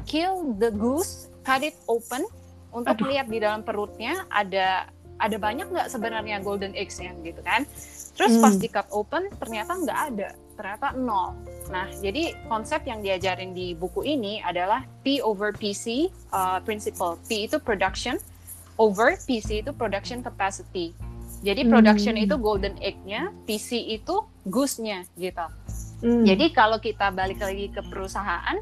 kill 0.08 0.56
the 0.56 0.72
goose 0.72 1.28
cut 1.44 1.60
it 1.60 1.76
open 1.84 2.24
untuk 2.72 2.96
Aduh. 2.96 3.12
lihat 3.12 3.28
di 3.28 3.38
dalam 3.44 3.60
perutnya 3.60 4.24
ada 4.32 4.88
ada 5.20 5.36
banyak 5.36 5.68
nggak 5.68 5.92
sebenarnya 5.92 6.40
golden 6.40 6.72
eggs-nya 6.72 7.12
gitu 7.20 7.44
kan 7.44 7.68
terus 8.16 8.40
hmm. 8.40 8.42
pas 8.42 8.54
di 8.56 8.68
cut 8.72 8.88
open 8.88 9.28
ternyata 9.36 9.76
nggak 9.76 10.00
ada 10.14 10.28
ternyata 10.56 10.96
nol 10.96 11.36
Nah, 11.68 11.86
jadi 12.00 12.32
konsep 12.48 12.84
yang 12.88 13.04
diajarin 13.04 13.52
di 13.52 13.76
buku 13.76 14.04
ini 14.04 14.40
adalah 14.40 14.88
P 15.04 15.20
over 15.20 15.52
PC 15.52 16.08
uh, 16.32 16.58
principle. 16.64 17.20
P 17.28 17.44
itu 17.44 17.60
production, 17.60 18.16
over 18.80 19.20
PC 19.28 19.64
itu 19.64 19.70
production 19.76 20.24
capacity. 20.24 20.96
Jadi 21.44 21.70
production 21.70 22.18
hmm. 22.18 22.24
itu 22.24 22.34
golden 22.40 22.74
egg-nya, 22.82 23.30
PC 23.46 23.78
itu 23.94 24.26
goose-nya 24.48 25.06
gitu. 25.20 25.46
Hmm. 26.02 26.24
Jadi 26.26 26.50
kalau 26.50 26.82
kita 26.82 27.14
balik 27.14 27.38
lagi 27.38 27.70
ke 27.70 27.84
perusahaan, 27.86 28.58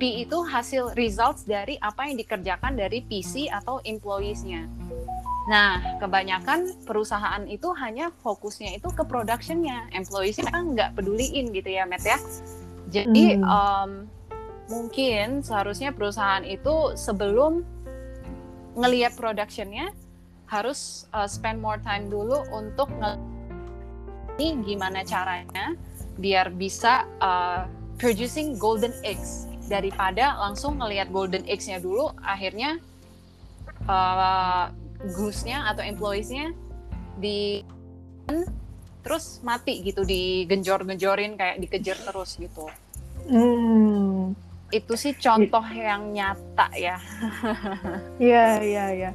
P 0.00 0.24
itu 0.24 0.40
hasil 0.40 0.96
results 0.96 1.44
dari 1.44 1.76
apa 1.76 2.08
yang 2.08 2.16
dikerjakan 2.16 2.72
dari 2.72 3.04
PC 3.04 3.52
atau 3.52 3.84
employees-nya. 3.84 4.64
Nah, 5.52 6.00
kebanyakan 6.00 6.88
perusahaan 6.88 7.44
itu 7.44 7.68
hanya 7.76 8.08
fokusnya 8.24 8.80
itu 8.80 8.88
ke 8.96 9.04
production-nya, 9.04 9.92
employees-nya 9.92 10.48
kan 10.48 10.72
nggak 10.72 10.96
peduliin 10.96 11.52
gitu 11.52 11.68
ya, 11.68 11.84
Matt 11.84 12.08
ya. 12.08 12.16
Jadi 12.88 13.36
hmm. 13.36 13.44
um, 13.44 13.90
mungkin 14.72 15.44
seharusnya 15.44 15.92
perusahaan 15.92 16.48
itu 16.48 16.96
sebelum 16.96 17.60
ngelihat 18.80 19.20
productionnya 19.20 19.92
harus 20.48 21.04
uh, 21.12 21.28
spend 21.28 21.60
more 21.60 21.78
time 21.84 22.08
dulu 22.08 22.40
untuk 22.54 22.88
ini 24.40 24.64
gimana 24.64 25.04
caranya 25.04 25.76
biar 26.16 26.54
bisa 26.54 27.04
uh, 27.20 27.66
producing 28.00 28.56
golden 28.56 28.94
eggs 29.04 29.49
daripada 29.70 30.34
langsung 30.42 30.82
ngelihat 30.82 31.14
golden 31.14 31.46
eggs-nya 31.46 31.78
dulu 31.78 32.10
akhirnya 32.18 32.82
uh, 33.86 34.74
goose-nya 35.14 35.70
atau 35.70 35.86
employees-nya 35.86 36.50
di 37.22 37.62
terus 39.06 39.38
mati 39.46 39.80
gitu 39.86 40.02
digenjor-genjorin 40.02 41.38
kayak 41.38 41.62
dikejar 41.62 41.96
terus 42.02 42.34
gitu. 42.36 42.66
Hmm 43.30 44.34
itu 44.70 44.94
sih 44.94 45.14
contoh 45.18 45.62
yang 45.74 46.14
nyata 46.14 46.70
ya. 46.78 46.96
Iya, 48.22 48.62
iya, 48.62 48.86
iya. 48.94 49.10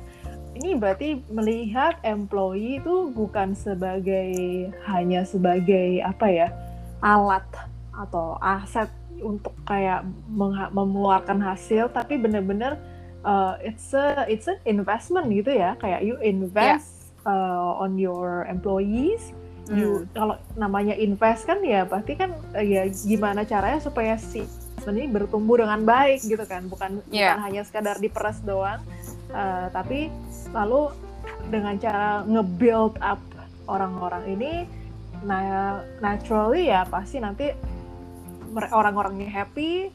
Ini 0.55 0.79
berarti 0.79 1.19
melihat 1.31 1.99
employee 2.03 2.79
itu 2.79 3.11
bukan 3.11 3.55
sebagai 3.55 4.31
hanya 4.87 5.27
sebagai 5.27 5.99
apa 5.99 6.31
ya 6.31 6.47
alat 7.03 7.43
atau 7.91 8.39
aset 8.39 8.87
untuk 9.21 9.55
kayak 9.67 10.07
mengeluarkan 10.73 11.39
hasil, 11.39 11.91
tapi 11.91 12.19
benar-benar 12.19 12.79
uh, 13.23 13.55
it's 13.63 13.93
a 13.95 14.27
it's 14.27 14.47
an 14.47 14.59
investment 14.67 15.31
gitu 15.31 15.55
ya, 15.55 15.77
kayak 15.79 16.03
you 16.03 16.19
invest 16.23 17.15
yeah. 17.23 17.31
uh, 17.31 17.79
on 17.79 17.95
your 17.95 18.43
employees. 18.49 19.31
Hmm. 19.65 19.77
You 19.77 19.89
kalau 20.13 20.37
namanya 20.53 20.93
invest 20.93 21.49
kan 21.49 21.63
ya 21.65 21.87
pasti 21.89 22.13
kan 22.13 22.37
uh, 22.53 22.61
ya 22.61 22.85
gimana 22.89 23.47
caranya 23.47 23.81
supaya 23.81 24.13
si 24.19 24.45
ini 24.91 25.09
bertumbuh 25.09 25.57
dengan 25.57 25.81
baik 25.81 26.21
gitu 26.21 26.45
kan 26.45 26.69
bukan 26.69 27.01
yeah. 27.09 27.33
bukan 27.33 27.41
hanya 27.49 27.61
sekadar 27.65 27.97
diperas 27.97 28.37
doang 28.45 28.77
uh, 29.33 29.67
tapi 29.73 30.13
lalu 30.53 30.93
dengan 31.49 31.77
cara 31.81 32.21
nge-build 32.25 33.01
up 33.01 33.17
orang-orang 33.65 34.37
ini 34.37 34.53
nah 35.25 35.81
naturally 36.03 36.69
ya 36.69 36.85
pasti 36.85 37.17
nanti 37.17 37.49
orang-orangnya 38.71 39.27
happy 39.27 39.91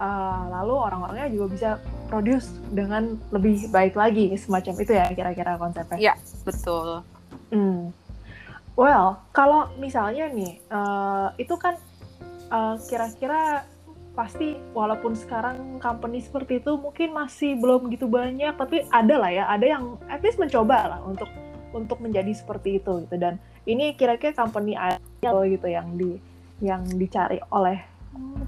uh, 0.00 0.42
lalu 0.50 0.74
orang-orangnya 0.74 1.28
juga 1.30 1.46
bisa 1.52 1.70
produce 2.08 2.50
dengan 2.72 3.14
lebih 3.30 3.68
baik 3.70 3.94
lagi 3.94 4.34
semacam 4.34 4.74
itu 4.82 4.92
ya 4.96 5.06
kira-kira 5.14 5.60
konsepnya. 5.60 5.98
Iya 6.00 6.14
betul. 6.42 7.04
Hmm. 7.54 7.94
Well 8.74 9.20
kalau 9.30 9.70
misalnya 9.78 10.26
nih 10.32 10.58
uh, 10.72 11.30
itu 11.38 11.54
kan 11.60 11.78
kira-kira 12.90 13.62
uh, 13.62 13.78
pasti 14.10 14.58
walaupun 14.74 15.14
sekarang 15.14 15.78
company 15.78 16.18
seperti 16.18 16.58
itu 16.58 16.74
mungkin 16.74 17.14
masih 17.14 17.54
belum 17.54 17.86
gitu 17.94 18.10
banyak 18.10 18.58
tapi 18.58 18.82
ada 18.90 19.14
lah 19.22 19.30
ya 19.30 19.44
ada 19.46 19.62
yang 19.62 19.96
at 20.10 20.18
least 20.18 20.36
mencoba 20.42 20.98
lah 20.98 21.00
untuk 21.06 21.30
untuk 21.70 22.02
menjadi 22.02 22.34
seperti 22.34 22.82
itu 22.82 23.06
gitu 23.06 23.16
dan 23.16 23.38
ini 23.70 23.94
kira-kira 23.94 24.34
company 24.34 24.74
loh 25.22 25.46
gitu 25.46 25.70
yang 25.70 25.94
di 25.94 26.18
yang 26.58 26.82
dicari 26.98 27.38
oleh 27.54 27.89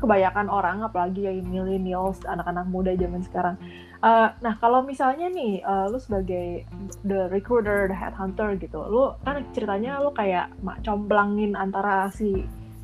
kebanyakan 0.03 0.51
orang, 0.51 0.83
apalagi 0.83 1.31
yang 1.31 1.47
millennials, 1.47 2.19
anak-anak 2.27 2.67
muda 2.67 2.93
zaman 2.99 3.23
sekarang. 3.23 3.57
Uh, 4.03 4.35
nah, 4.43 4.59
kalau 4.59 4.83
misalnya 4.83 5.31
nih, 5.31 5.63
uh, 5.63 5.87
lu 5.87 6.03
sebagai 6.03 6.67
the 7.07 7.31
recruiter, 7.31 7.87
the 7.87 7.95
headhunter 7.95 8.59
gitu, 8.59 8.83
lu 8.83 9.15
kan 9.23 9.47
ceritanya 9.55 10.03
lu 10.03 10.11
kayak 10.11 10.51
mak 10.67 10.83
comblangin 10.83 11.55
antara 11.55 12.11
si 12.11 12.43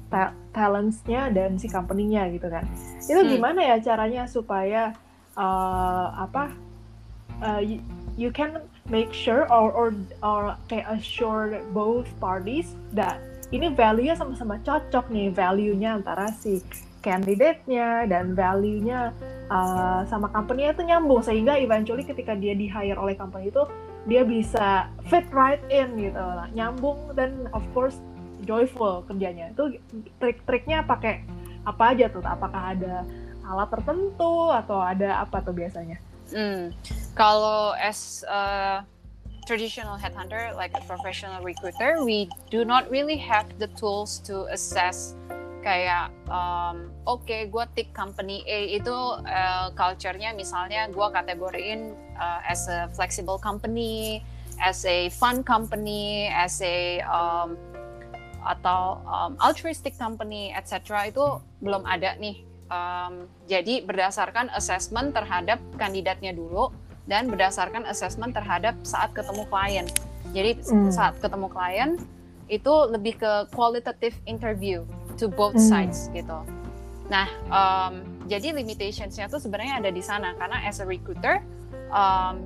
ta 0.09 0.33
talentsnya 0.55 1.29
dan 1.35 1.59
si 1.59 1.67
company-nya 1.67 2.31
gitu 2.31 2.47
kan. 2.47 2.65
Itu 3.03 3.19
hmm. 3.19 3.31
gimana 3.35 3.61
ya 3.61 3.77
caranya 3.83 4.31
supaya 4.31 4.95
uh, 5.35 6.07
apa 6.23 6.55
uh, 7.43 7.61
you, 7.61 7.83
you 8.17 8.31
can 8.31 8.63
make 8.89 9.13
sure 9.13 9.45
or 9.53 9.75
or 9.75 9.93
or 10.25 10.57
kayak 10.73 10.89
assure 10.97 11.61
both 11.77 12.09
parties 12.23 12.73
that 12.97 13.21
ini 13.49 13.73
value-nya 13.73 14.15
sama-sama 14.19 14.61
cocok 14.61 15.09
nih 15.09 15.33
value-nya 15.33 16.01
antara 16.01 16.29
si 16.37 16.61
candidate-nya 17.01 18.11
dan 18.11 18.35
value-nya 18.35 19.15
uh, 19.49 20.03
sama 20.11 20.29
company 20.29 20.69
itu 20.69 20.85
nyambung. 20.85 21.25
Sehingga 21.25 21.57
eventually 21.57 22.05
ketika 22.05 22.37
dia 22.37 22.53
di 22.53 22.69
hire 22.69 22.99
oleh 22.99 23.17
company 23.17 23.49
itu 23.49 23.65
dia 24.05 24.25
bisa 24.25 24.93
fit 25.09 25.25
right 25.33 25.63
in 25.73 25.97
gitu. 25.97 26.19
Lah 26.19 26.49
nyambung 26.53 27.17
dan 27.17 27.49
of 27.57 27.65
course 27.73 27.97
joyful 28.45 29.07
kerjanya. 29.09 29.55
Itu 29.57 29.81
trik-triknya 30.21 30.85
pakai 30.85 31.25
apa 31.65 31.97
aja 31.97 32.13
tuh? 32.13 32.25
Apakah 32.25 32.77
ada 32.77 33.07
alat 33.49 33.69
tertentu 33.73 34.53
atau 34.53 34.83
ada 34.85 35.25
apa 35.25 35.41
tuh 35.41 35.57
biasanya? 35.57 35.97
Hmm. 36.29 36.77
kalau 37.17 37.73
as 37.81 38.21
uh, 38.29 38.85
traditional 39.49 39.97
headhunter 39.97 40.53
like 40.61 40.77
a 40.77 40.83
professional 40.85 41.41
recruiter 41.41 42.05
we 42.05 42.29
do 42.53 42.69
not 42.69 42.85
really 42.93 43.17
have 43.17 43.49
the 43.57 43.69
tools 43.81 44.21
to 44.21 44.45
assess 44.53 45.17
kayak 45.65 46.13
um, 46.31 46.93
oke 47.09 47.25
okay, 47.25 47.49
gue 47.49 47.65
tick 47.75 47.91
company 47.97 48.45
A 48.45 48.77
itu 48.77 48.95
uh, 49.25 49.73
culture-nya 49.75 50.37
misalnya 50.37 50.87
gue 50.93 51.07
kategoriin 51.11 51.97
uh, 52.15 52.41
as 52.47 52.71
a 52.71 52.87
flexible 52.95 53.37
company, 53.37 54.23
as 54.63 54.87
a 54.87 55.11
fun 55.17 55.43
company, 55.43 56.31
as 56.31 56.63
a 56.63 57.03
um, 57.07 57.59
atau 58.47 59.03
um, 59.05 59.33
altruistic 59.43 59.99
company, 59.99 60.55
etc. 60.55 61.11
itu 61.11 61.43
belum 61.61 61.83
ada 61.85 62.15
nih. 62.17 62.47
Um, 62.69 63.27
jadi 63.49 63.81
berdasarkan 63.85 64.53
assessment 64.53 65.17
terhadap 65.17 65.57
kandidatnya 65.81 66.37
dulu 66.37 66.69
dan 67.09 67.33
berdasarkan 67.33 67.89
assessment 67.89 68.37
terhadap 68.37 68.77
saat 68.85 69.11
ketemu 69.17 69.49
klien. 69.49 69.87
Jadi 70.37 70.61
hmm. 70.61 70.93
saat 70.93 71.17
ketemu 71.19 71.49
klien 71.49 71.91
itu 72.53 72.75
lebih 72.93 73.17
ke 73.17 73.33
qualitative 73.53 74.15
interview 74.29 74.85
to 75.17 75.27
both 75.27 75.57
hmm. 75.57 75.65
sides 75.65 76.13
gitu. 76.13 76.45
Nah, 77.09 77.29
um, 77.49 78.05
jadi 78.29 78.53
limitationsnya 78.53 79.33
tuh 79.33 79.41
sebenarnya 79.41 79.81
ada 79.81 79.89
di 79.89 80.05
sana 80.05 80.37
karena 80.37 80.61
as 80.69 80.79
a 80.79 80.85
recruiter 80.85 81.41
um, 81.89 82.45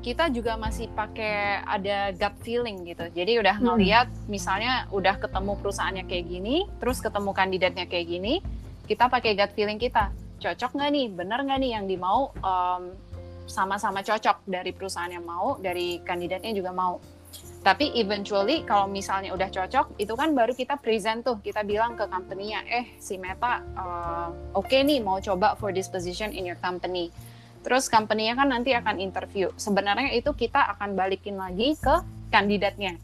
kita 0.00 0.32
juga 0.32 0.56
masih 0.56 0.88
pakai 0.96 1.60
ada 1.68 2.16
gut 2.16 2.36
feeling 2.40 2.88
gitu. 2.88 3.04
Jadi 3.12 3.36
udah 3.44 3.60
ngeliat 3.60 4.08
hmm. 4.08 4.24
misalnya 4.32 4.88
udah 4.88 5.20
ketemu 5.20 5.52
perusahaannya 5.60 6.04
kayak 6.08 6.26
gini, 6.32 6.56
terus 6.80 7.04
ketemu 7.04 7.30
kandidatnya 7.36 7.84
kayak 7.84 8.06
gini, 8.08 8.40
kita 8.88 9.12
pakai 9.12 9.36
gut 9.36 9.52
feeling 9.52 9.76
kita. 9.76 10.08
Cocok 10.38 10.80
nggak 10.80 10.90
nih? 10.94 11.06
Bener 11.12 11.38
nggak 11.44 11.58
nih 11.60 11.70
yang 11.76 11.84
dimau 11.84 12.32
um, 12.40 12.94
sama-sama 13.48 14.04
cocok 14.04 14.44
dari 14.44 14.70
perusahaan 14.76 15.10
yang 15.10 15.24
mau, 15.24 15.56
dari 15.58 16.04
kandidatnya 16.04 16.52
juga 16.52 16.70
mau. 16.70 17.00
Tapi 17.58 17.90
eventually 17.98 18.62
kalau 18.62 18.86
misalnya 18.86 19.34
udah 19.34 19.50
cocok, 19.50 19.98
itu 19.98 20.14
kan 20.14 20.32
baru 20.32 20.54
kita 20.54 20.78
present 20.78 21.26
tuh, 21.26 21.42
kita 21.42 21.66
bilang 21.66 21.98
ke 21.98 22.06
company-nya, 22.06 22.62
eh 22.70 22.94
si 23.02 23.18
Meta 23.18 23.60
uh, 23.74 24.30
oke 24.54 24.70
okay 24.70 24.86
nih 24.86 25.02
mau 25.02 25.18
coba 25.18 25.58
for 25.58 25.74
this 25.74 25.90
position 25.90 26.30
in 26.30 26.46
your 26.46 26.56
company. 26.62 27.10
Terus 27.66 27.90
company-nya 27.90 28.38
kan 28.38 28.48
nanti 28.54 28.72
akan 28.72 29.02
interview. 29.02 29.50
Sebenarnya 29.58 30.14
itu 30.14 30.30
kita 30.30 30.78
akan 30.78 30.94
balikin 30.94 31.34
lagi 31.34 31.74
ke 31.76 32.00
kandidatnya. 32.30 32.96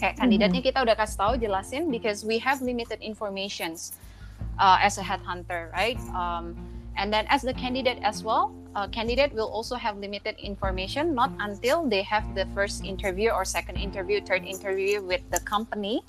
Kayak 0.00 0.18
kandidatnya 0.18 0.64
mm-hmm. 0.64 0.74
kita 0.74 0.78
udah 0.82 0.96
kasih 0.98 1.16
tahu 1.20 1.32
jelasin 1.38 1.82
because 1.92 2.24
we 2.24 2.40
have 2.40 2.58
limited 2.64 2.98
informations 3.04 3.94
uh, 4.58 4.80
as 4.80 4.96
a 4.98 5.04
headhunter, 5.04 5.70
right? 5.70 6.00
Um, 6.10 6.56
and 6.96 7.12
then 7.12 7.28
as 7.28 7.44
the 7.44 7.54
candidate 7.54 8.00
as 8.02 8.24
well, 8.24 8.50
uh, 8.74 8.88
candidate 8.88 9.32
will 9.34 9.50
also 9.50 9.76
have 9.76 9.98
limited 9.98 10.36
information 10.38 11.14
not 11.14 11.30
until 11.40 11.84
they 11.88 12.02
have 12.02 12.24
the 12.34 12.46
first 12.54 12.84
interview 12.84 13.30
or 13.30 13.44
second 13.44 13.76
interview 13.76 14.20
third 14.20 14.44
interview 14.44 15.02
with 15.02 15.22
the 15.30 15.40
company 15.44 16.02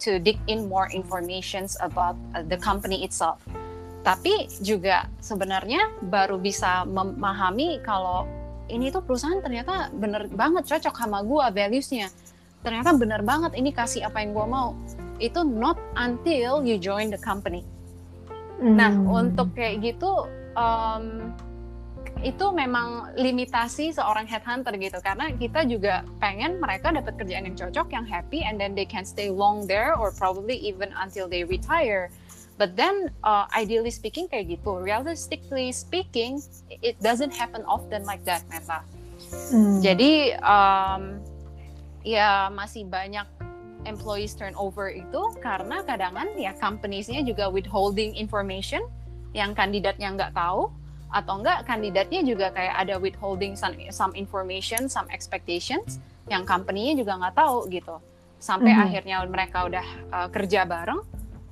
to 0.00 0.18
dig 0.18 0.40
in 0.48 0.68
more 0.68 0.88
informations 0.90 1.76
about 1.84 2.16
uh, 2.32 2.42
the 2.48 2.56
company 2.56 3.04
itself. 3.04 3.38
Tapi 4.00 4.48
juga 4.64 5.04
sebenarnya 5.20 5.92
baru 6.08 6.40
bisa 6.40 6.88
memahami 6.88 7.84
kalau 7.84 8.24
ini 8.72 8.88
tuh 8.88 9.04
perusahaan 9.04 9.44
ternyata 9.44 9.92
bener 9.92 10.24
banget 10.32 10.64
cocok 10.64 10.94
sama 10.96 11.20
gue 11.20 11.44
valuesnya. 11.52 12.08
Ternyata 12.64 12.96
bener 12.96 13.20
banget 13.20 13.52
ini 13.60 13.76
kasih 13.76 14.08
apa 14.08 14.24
yang 14.24 14.32
gue 14.32 14.46
mau. 14.48 14.72
Itu 15.20 15.44
not 15.44 15.76
until 16.00 16.64
you 16.64 16.80
join 16.80 17.12
the 17.12 17.20
company. 17.20 17.60
Nah 18.56 18.88
hmm. 18.88 19.04
untuk 19.04 19.52
kayak 19.52 19.84
gitu 19.84 20.24
um, 20.56 21.36
itu 22.20 22.52
memang 22.52 23.16
limitasi 23.16 23.96
seorang 23.96 24.28
headhunter 24.28 24.76
gitu. 24.76 24.98
Karena 25.00 25.32
kita 25.32 25.64
juga 25.64 26.04
pengen 26.20 26.60
mereka 26.60 26.92
dapat 26.92 27.16
kerjaan 27.16 27.48
yang 27.48 27.56
cocok 27.56 27.88
yang 27.92 28.06
happy 28.06 28.44
and 28.44 28.60
then 28.60 28.76
they 28.76 28.84
can 28.84 29.04
stay 29.08 29.32
long 29.32 29.64
there 29.64 29.96
or 29.96 30.12
probably 30.12 30.60
even 30.60 30.92
until 31.00 31.26
they 31.26 31.42
retire. 31.44 32.12
But 32.60 32.76
then 32.76 33.08
uh, 33.24 33.48
ideally 33.56 33.88
speaking 33.88 34.28
kayak 34.28 34.52
gitu. 34.52 34.84
Realistically 34.84 35.72
speaking 35.72 36.44
it 36.68 37.00
doesn't 37.00 37.32
happen 37.32 37.64
often 37.64 38.04
like 38.04 38.20
that 38.28 38.44
Meta. 38.52 38.84
Hmm. 39.30 39.78
jadi 39.84 40.40
um, 40.40 41.20
ya 42.02 42.48
masih 42.50 42.88
banyak 42.88 43.28
employees 43.84 44.36
turnover 44.36 44.92
itu 44.92 45.22
karena 45.40 45.84
kadang 45.84 46.16
ya 46.36 46.56
companiesnya 46.56 47.20
juga 47.24 47.48
withholding 47.48 48.16
information 48.16 48.80
yang 49.36 49.54
kandidatnya 49.54 50.10
nggak 50.16 50.32
tahu 50.34 50.72
atau 51.10 51.42
enggak 51.42 51.66
kandidatnya 51.66 52.22
juga 52.22 52.54
kayak 52.54 52.74
ada 52.86 52.94
withholding 52.96 53.58
some, 53.58 53.74
some 53.90 54.14
information, 54.14 54.86
some 54.86 55.10
expectations 55.10 55.98
yang 56.30 56.46
company-nya 56.46 56.94
juga 57.02 57.18
nggak 57.18 57.34
tahu 57.34 57.66
gitu. 57.70 57.98
Sampai 58.40 58.72
mm-hmm. 58.72 58.86
akhirnya 58.86 59.16
mereka 59.26 59.58
udah 59.66 59.86
uh, 60.14 60.28
kerja 60.30 60.64
bareng, 60.64 61.02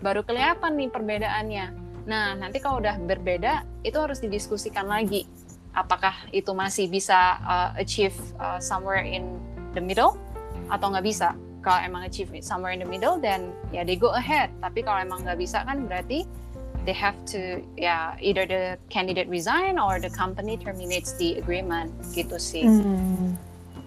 baru 0.01 0.23
kelihatan 0.25 0.79
nih 0.79 0.89
perbedaannya. 0.89 1.67
Nah, 2.09 2.33
nanti 2.39 2.63
kalau 2.63 2.81
udah 2.81 2.97
berbeda, 2.97 3.67
itu 3.85 3.99
harus 4.01 4.23
didiskusikan 4.25 4.89
lagi. 4.89 5.29
Apakah 5.77 6.17
itu 6.33 6.49
masih 6.57 6.89
bisa 6.89 7.37
uh, 7.45 7.71
achieve 7.77 8.17
uh, 8.41 8.57
somewhere 8.57 9.05
in 9.05 9.37
the 9.77 9.83
middle 9.83 10.17
atau 10.73 10.89
nggak 10.89 11.05
bisa? 11.05 11.37
Kalau 11.61 11.85
emang 11.85 12.07
achieve 12.09 12.33
somewhere 12.41 12.73
in 12.73 12.81
the 12.81 12.89
middle, 12.89 13.21
then 13.21 13.53
ya 13.75 13.85
they 13.85 13.99
go 13.99 14.17
ahead. 14.17 14.49
Tapi 14.65 14.81
kalau 14.81 15.05
emang 15.05 15.21
nggak 15.27 15.37
bisa 15.37 15.61
kan 15.69 15.85
berarti 15.85 16.25
they 16.85 16.95
have 16.95 17.17
to 17.31 17.63
ya 17.75 18.15
yeah, 18.15 18.23
either 18.23 18.47
the 18.47 18.79
candidate 18.91 19.27
resign 19.27 19.79
or 19.79 19.99
the 19.99 20.11
company 20.11 20.59
terminates 20.61 21.15
the 21.19 21.39
agreement 21.39 21.91
gitu 22.15 22.37
sih. 22.37 22.67
Hmm. 22.67 23.35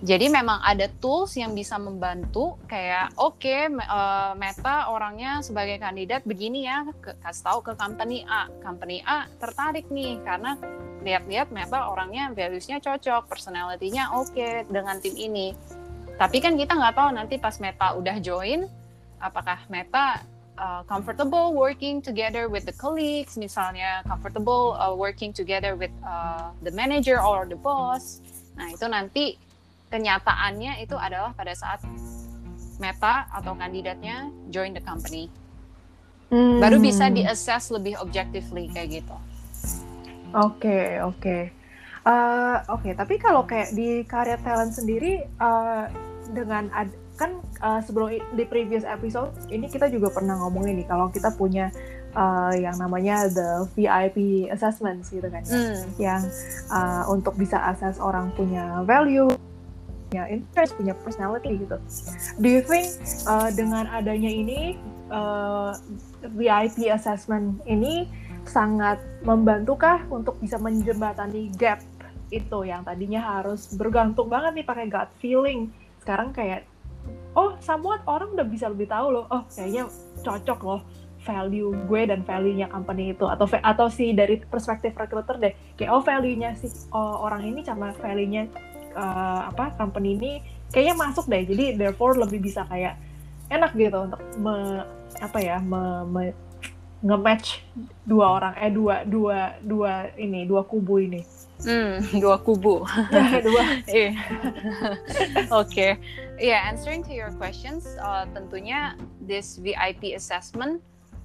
Jadi 0.01 0.33
memang 0.33 0.57
ada 0.65 0.89
tools 0.97 1.37
yang 1.37 1.53
bisa 1.53 1.77
membantu 1.77 2.57
kayak 2.65 3.13
oke 3.21 3.37
okay, 3.37 3.69
uh, 3.69 4.33
Meta 4.33 4.89
orangnya 4.89 5.45
sebagai 5.45 5.77
kandidat 5.77 6.25
begini 6.25 6.65
ya 6.65 6.89
ke, 6.97 7.13
kasih 7.21 7.43
tahu 7.45 7.59
ke 7.61 7.77
company 7.77 8.25
A, 8.25 8.49
company 8.65 9.05
A 9.05 9.29
tertarik 9.37 9.85
nih 9.93 10.17
karena 10.25 10.57
lihat-lihat 11.05 11.53
Meta 11.53 11.85
orangnya 11.85 12.33
valuesnya 12.33 12.81
cocok, 12.81 13.29
personality-nya 13.29 14.09
oke 14.17 14.33
okay 14.33 14.65
dengan 14.65 14.97
tim 14.97 15.13
ini. 15.13 15.53
Tapi 16.17 16.37
kan 16.41 16.57
kita 16.57 16.73
nggak 16.73 16.97
tahu 16.97 17.09
nanti 17.13 17.37
pas 17.37 17.53
Meta 17.61 17.93
udah 17.93 18.17
join 18.25 18.65
apakah 19.21 19.61
Meta 19.69 20.25
uh, 20.61 20.81
comfortable 20.85 21.57
working 21.57 21.99
together 21.99 22.45
with 22.45 22.69
the 22.69 22.75
colleagues, 22.77 23.35
misalnya 23.35 24.05
comfortable 24.05 24.77
uh, 24.77 24.93
working 24.93 25.33
together 25.33 25.73
with 25.73 25.91
uh, 26.05 26.53
the 26.61 26.71
manager 26.71 27.17
or 27.17 27.49
the 27.49 27.57
boss. 27.57 28.21
Nah, 28.53 28.69
itu 28.69 28.85
nanti 28.85 29.25
kenyataannya 29.89 30.85
itu 30.85 30.93
adalah 30.95 31.33
pada 31.33 31.57
saat 31.57 31.81
meta 32.77 33.25
atau 33.33 33.57
kandidatnya 33.57 34.29
join 34.53 34.77
the 34.77 34.83
company. 34.85 35.27
Hmm. 36.31 36.63
Baru 36.63 36.79
bisa 36.79 37.11
di-assess 37.11 37.73
lebih 37.73 37.99
objectively 37.99 38.71
kayak 38.71 39.03
gitu. 39.03 39.17
Oke, 40.31 40.63
okay, 40.63 40.87
oke. 41.03 41.19
Okay. 41.19 41.43
Uh, 42.01 42.63
oke, 42.71 42.81
okay, 42.81 42.93
tapi 42.97 43.19
kalau 43.21 43.45
kayak 43.45 43.75
di 43.77 44.01
karya 44.07 44.39
talent 44.41 44.73
sendiri 44.73 45.27
uh, 45.37 45.85
dengan 46.33 46.71
ad, 46.73 46.89
kan 47.21 47.37
uh, 47.61 47.81
sebelum 47.85 48.17
di 48.33 48.43
previous 48.49 48.81
episode 48.81 49.29
ini 49.53 49.69
kita 49.69 49.85
juga 49.93 50.09
pernah 50.09 50.41
ngomongin 50.41 50.81
nih 50.81 50.87
kalau 50.89 51.13
kita 51.13 51.29
punya 51.37 51.69
uh, 52.17 52.49
yang 52.57 52.73
namanya 52.81 53.29
the 53.29 53.69
VIP 53.77 54.49
assessments 54.49 55.13
gitu 55.13 55.29
kan 55.29 55.45
mm. 55.45 56.01
yang 56.01 56.25
uh, 56.73 57.05
untuk 57.13 57.37
bisa 57.37 57.61
assess 57.69 58.01
orang 58.01 58.33
punya 58.33 58.81
value 58.89 59.29
punya 60.11 60.27
interest, 60.27 60.75
punya 60.75 60.91
personality 60.91 61.55
gitu. 61.55 61.79
Do 62.35 62.47
you 62.51 62.59
think 62.67 62.99
uh, 63.31 63.47
dengan 63.55 63.87
adanya 63.87 64.27
ini 64.27 64.75
uh, 65.07 65.71
VIP 66.35 66.91
assessment 66.91 67.63
ini 67.63 68.11
sangat 68.43 68.99
membantukah 69.23 70.03
untuk 70.11 70.35
bisa 70.43 70.59
menjembatani 70.59 71.55
gap 71.55 71.79
itu 72.27 72.59
yang 72.67 72.83
tadinya 72.83 73.39
harus 73.39 73.71
bergantung 73.71 74.27
banget 74.27 74.59
nih 74.59 74.67
pakai 74.67 74.85
gut 74.91 75.07
feeling. 75.23 75.71
Sekarang 76.03 76.35
kayak 76.35 76.67
oh 77.35 77.55
somewhat 77.63 78.03
orang 78.07 78.33
udah 78.35 78.47
bisa 78.47 78.67
lebih 78.67 78.87
tahu 78.91 79.13
loh, 79.15 79.25
oh 79.31 79.43
kayaknya 79.51 79.87
cocok 80.21 80.59
loh 80.63 80.81
value 81.21 81.69
gue 81.85 82.01
dan 82.09 82.25
value-nya 82.25 82.67
company 82.67 83.13
itu. 83.13 83.25
Atau 83.29 83.45
atau 83.45 83.87
si 83.93 84.11
dari 84.11 84.41
perspektif 84.41 84.97
recruiter 84.97 85.37
deh 85.37 85.53
kayak 85.77 85.91
oh 85.93 86.01
value-nya 86.01 86.57
si 86.57 86.67
oh, 86.91 87.21
orang 87.21 87.45
ini 87.45 87.61
sama 87.61 87.93
value-nya 87.93 88.49
uh, 88.97 89.53
apa 89.53 89.77
company 89.77 90.17
ini 90.17 90.31
kayaknya 90.73 90.95
masuk 90.97 91.29
deh. 91.29 91.45
Jadi 91.45 91.77
therefore 91.77 92.17
lebih 92.17 92.41
bisa 92.41 92.65
kayak 92.65 92.97
enak 93.51 93.75
gitu 93.75 94.07
untuk 94.07 94.21
me, 94.39 94.81
apa 95.19 95.37
ya 95.43 95.59
me, 95.59 96.07
me, 96.07 96.23
nge-match 97.01 97.65
dua 98.05 98.39
orang 98.39 98.53
eh 98.61 98.71
dua 98.71 99.03
dua 99.03 99.57
dua 99.59 100.13
ini 100.15 100.45
dua 100.45 100.61
kubu 100.63 101.01
ini 101.01 101.21
hmm, 101.63 102.19
dua 102.19 102.37
kubu 102.41 102.85
dua 103.47 103.63
iya. 103.89 104.11
oke 105.49 105.69
okay. 105.69 105.97
yeah 106.41 106.65
answering 106.65 107.01
to 107.05 107.13
your 107.13 107.29
questions 107.37 107.85
uh, 108.01 108.25
tentunya 108.33 108.97
this 109.23 109.57
VIP 109.61 110.13
assessment 110.17 110.81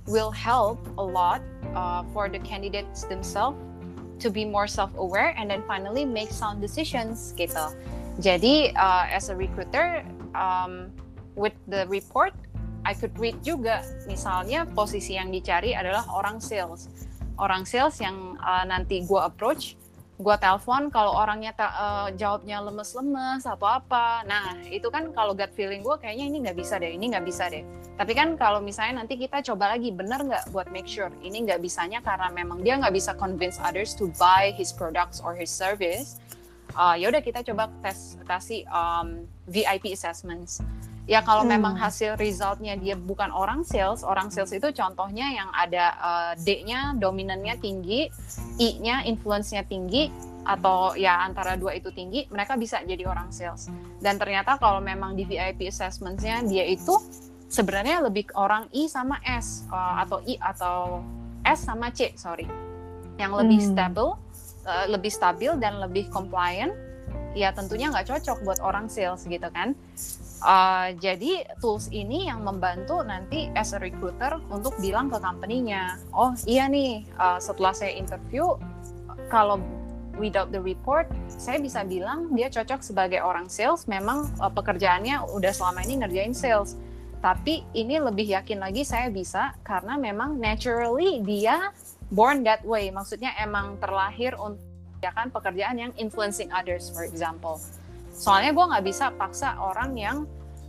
will 0.07 0.31
help 0.31 0.79
a 0.99 1.03
lot 1.03 1.43
uh, 1.75 2.07
for 2.15 2.29
the 2.29 2.39
candidates 2.41 3.05
themselves 3.05 3.59
to 4.19 4.31
be 4.31 4.45
more 4.45 4.67
self-aware 4.67 5.35
and 5.37 5.51
then 5.51 5.63
finally 5.67 6.05
make 6.05 6.31
sound 6.31 6.61
decisions 6.61 7.35
gitu. 7.37 7.75
Jadi 8.17 8.73
uh, 8.73 9.05
as 9.13 9.29
a 9.29 9.37
recruiter 9.37 10.01
um, 10.33 10.89
with 11.37 11.53
the 11.69 11.85
report 11.93 12.33
I 12.87 12.95
could 12.95 13.13
read 13.19 13.43
juga 13.43 13.83
misalnya 14.07 14.63
posisi 14.73 15.19
yang 15.19 15.35
dicari 15.35 15.75
adalah 15.75 16.07
orang 16.09 16.39
sales. 16.39 16.89
Orang 17.37 17.67
sales 17.69 17.99
yang 18.01 18.39
uh, 18.41 18.65
nanti 18.65 19.05
gue 19.05 19.21
approach 19.21 19.77
gue 20.17 20.37
telepon 20.41 20.89
kalau 20.89 21.13
orangnya 21.13 21.53
uh, 21.61 22.09
jawabnya 22.17 22.65
lemes-lemes 22.65 23.45
atau 23.45 23.69
apa. 23.69 24.25
Nah 24.25 24.57
itu 24.73 24.89
kan 24.89 25.13
kalau 25.13 25.37
gut 25.37 25.53
feeling 25.53 25.85
gue 25.85 25.97
kayaknya 26.01 26.25
ini 26.33 26.37
nggak 26.49 26.57
bisa 26.57 26.81
deh 26.81 26.89
ini 26.89 27.13
nggak 27.13 27.27
bisa 27.29 27.53
deh. 27.53 27.61
Tapi 27.97 28.13
kan 28.17 28.37
kalau 28.41 28.65
misalnya 28.65 29.05
nanti 29.05 29.21
kita 29.21 29.45
coba 29.45 29.77
lagi 29.77 29.93
bener 29.93 30.25
nggak 30.25 30.53
buat 30.53 30.73
make 30.73 30.89
sure 30.89 31.13
ini 31.21 31.45
nggak 31.45 31.61
bisanya 31.61 32.01
karena 32.01 32.33
memang 32.33 32.65
dia 32.65 32.81
nggak 32.81 32.97
bisa 32.97 33.13
convince 33.17 33.61
others 33.61 33.93
to 33.93 34.09
buy 34.17 34.53
his 34.57 34.73
products 34.73 35.21
or 35.21 35.37
his 35.37 35.53
service 35.53 36.21
uh, 36.77 36.95
ya 36.95 37.09
udah 37.09 37.25
kita 37.25 37.41
coba 37.43 37.73
tes 37.81 38.21
tasi 38.29 38.63
um, 38.69 39.25
VIP 39.49 39.97
assessments 39.97 40.61
Ya 41.07 41.23
kalau 41.23 41.47
hmm. 41.47 41.55
memang 41.55 41.75
hasil 41.79 42.19
resultnya 42.19 42.75
dia 42.75 42.99
bukan 42.99 43.31
orang 43.31 43.63
sales, 43.63 44.03
orang 44.03 44.27
sales 44.35 44.51
itu 44.51 44.75
contohnya 44.75 45.31
yang 45.31 45.47
ada 45.55 45.95
uh, 46.03 46.33
D-nya 46.35 46.99
dominannya 46.99 47.55
tinggi, 47.63 48.11
I-nya 48.59 49.07
influence-nya 49.07 49.63
tinggi, 49.71 50.11
atau 50.43 50.99
ya 50.99 51.23
antara 51.23 51.55
dua 51.55 51.79
itu 51.79 51.95
tinggi, 51.95 52.27
mereka 52.27 52.59
bisa 52.59 52.83
jadi 52.83 53.07
orang 53.07 53.31
sales. 53.31 53.71
Dan 54.03 54.19
ternyata 54.19 54.59
kalau 54.59 54.83
memang 54.83 55.15
di 55.15 55.23
VIP 55.23 55.71
assessment-nya 55.71 56.43
dia 56.43 56.67
itu 56.67 56.99
sebenarnya 57.47 58.03
lebih 58.03 58.31
orang 58.35 58.67
I 58.75 58.91
sama 58.91 59.23
S 59.23 59.63
uh, 59.71 60.03
atau 60.03 60.19
I 60.27 60.35
atau 60.43 61.07
S 61.47 61.71
sama 61.71 61.95
C, 61.95 62.19
sorry, 62.19 62.51
yang 63.15 63.31
lebih 63.31 63.63
hmm. 63.63 63.71
stable, 63.75 64.19
uh, 64.67 64.87
lebih 64.91 65.15
stabil 65.15 65.55
dan 65.63 65.79
lebih 65.79 66.11
compliant, 66.11 66.75
ya 67.39 67.55
tentunya 67.55 67.95
nggak 67.95 68.11
cocok 68.11 68.43
buat 68.43 68.59
orang 68.59 68.91
sales 68.91 69.23
gitu 69.23 69.47
kan. 69.55 69.79
Uh, 70.45 70.93
jadi 71.01 71.49
tools 71.65 71.89
ini 71.89 72.29
yang 72.29 72.45
membantu 72.45 73.01
nanti 73.01 73.49
as 73.57 73.73
a 73.73 73.81
recruiter 73.81 74.37
untuk 74.53 74.77
bilang 74.85 75.09
ke 75.09 75.17
company-nya, 75.17 75.97
oh 76.13 76.37
iya 76.45 76.69
nih 76.69 77.09
uh, 77.17 77.41
setelah 77.41 77.73
saya 77.73 77.97
interview 77.97 78.45
kalau 79.33 79.57
without 80.21 80.53
the 80.53 80.61
report 80.61 81.09
saya 81.33 81.57
bisa 81.57 81.89
bilang 81.89 82.29
dia 82.37 82.53
cocok 82.53 82.85
sebagai 82.85 83.25
orang 83.25 83.49
sales, 83.49 83.89
memang 83.89 84.29
uh, 84.37 84.53
pekerjaannya 84.53 85.25
udah 85.33 85.53
selama 85.57 85.81
ini 85.89 86.05
ngerjain 86.05 86.37
sales. 86.37 86.77
Tapi 87.25 87.65
ini 87.73 87.97
lebih 87.97 88.29
yakin 88.29 88.61
lagi 88.61 88.85
saya 88.85 89.09
bisa 89.09 89.57
karena 89.65 89.97
memang 89.97 90.37
naturally 90.37 91.25
dia 91.25 91.73
born 92.13 92.45
that 92.45 92.61
way, 92.69 92.93
maksudnya 92.93 93.33
emang 93.41 93.81
terlahir 93.81 94.37
untuk 94.37 94.61
ya 95.01 95.17
kan 95.17 95.33
pekerjaan 95.33 95.81
yang 95.81 95.93
influencing 95.97 96.53
others, 96.53 96.93
for 96.93 97.09
example 97.09 97.57
soalnya 98.17 98.57
gue 98.57 98.65
nggak 98.65 98.85
bisa 98.89 99.13
paksa 99.13 99.61
orang 99.61 99.93
yang 99.93 100.19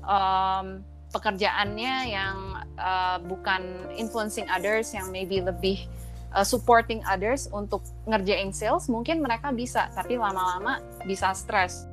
um, 0.03 0.83
pekerjaannya 1.15 1.95
yang 2.11 2.35
uh, 2.75 3.17
bukan 3.23 3.87
influencing 3.95 4.43
others 4.51 4.91
yang 4.91 5.07
maybe 5.07 5.39
lebih 5.39 5.87
uh, 6.35 6.43
supporting 6.43 6.99
others 7.07 7.47
untuk 7.55 7.81
ngerjain 8.03 8.51
sales 8.51 8.91
mungkin 8.91 9.23
mereka 9.23 9.55
bisa 9.55 9.87
tapi 9.95 10.19
lama-lama 10.19 10.83
bisa 11.07 11.31
stres 11.31 11.87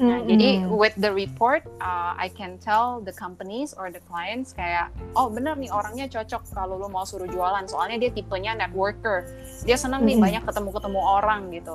Nah, 0.00 0.16
mm 0.16 0.20
-hmm. 0.24 0.30
jadi 0.32 0.48
with 0.68 0.96
the 0.96 1.12
report, 1.12 1.68
uh, 1.82 2.16
I 2.16 2.32
can 2.32 2.56
tell 2.56 3.04
the 3.04 3.12
companies 3.12 3.76
or 3.76 3.92
the 3.92 4.00
clients 4.08 4.56
kayak, 4.56 4.88
oh 5.12 5.28
bener 5.28 5.58
nih 5.60 5.68
orangnya 5.68 6.08
cocok 6.08 6.48
kalau 6.56 6.80
lo 6.80 6.88
mau 6.88 7.04
suruh 7.04 7.28
jualan, 7.28 7.68
soalnya 7.68 8.08
dia 8.08 8.10
tipenya 8.12 8.56
networker, 8.56 9.28
dia 9.66 9.76
seneng 9.76 10.04
mm 10.04 10.08
-hmm. 10.08 10.16
nih 10.16 10.24
banyak 10.24 10.42
ketemu-ketemu 10.48 11.00
orang 11.00 11.42
gitu. 11.52 11.74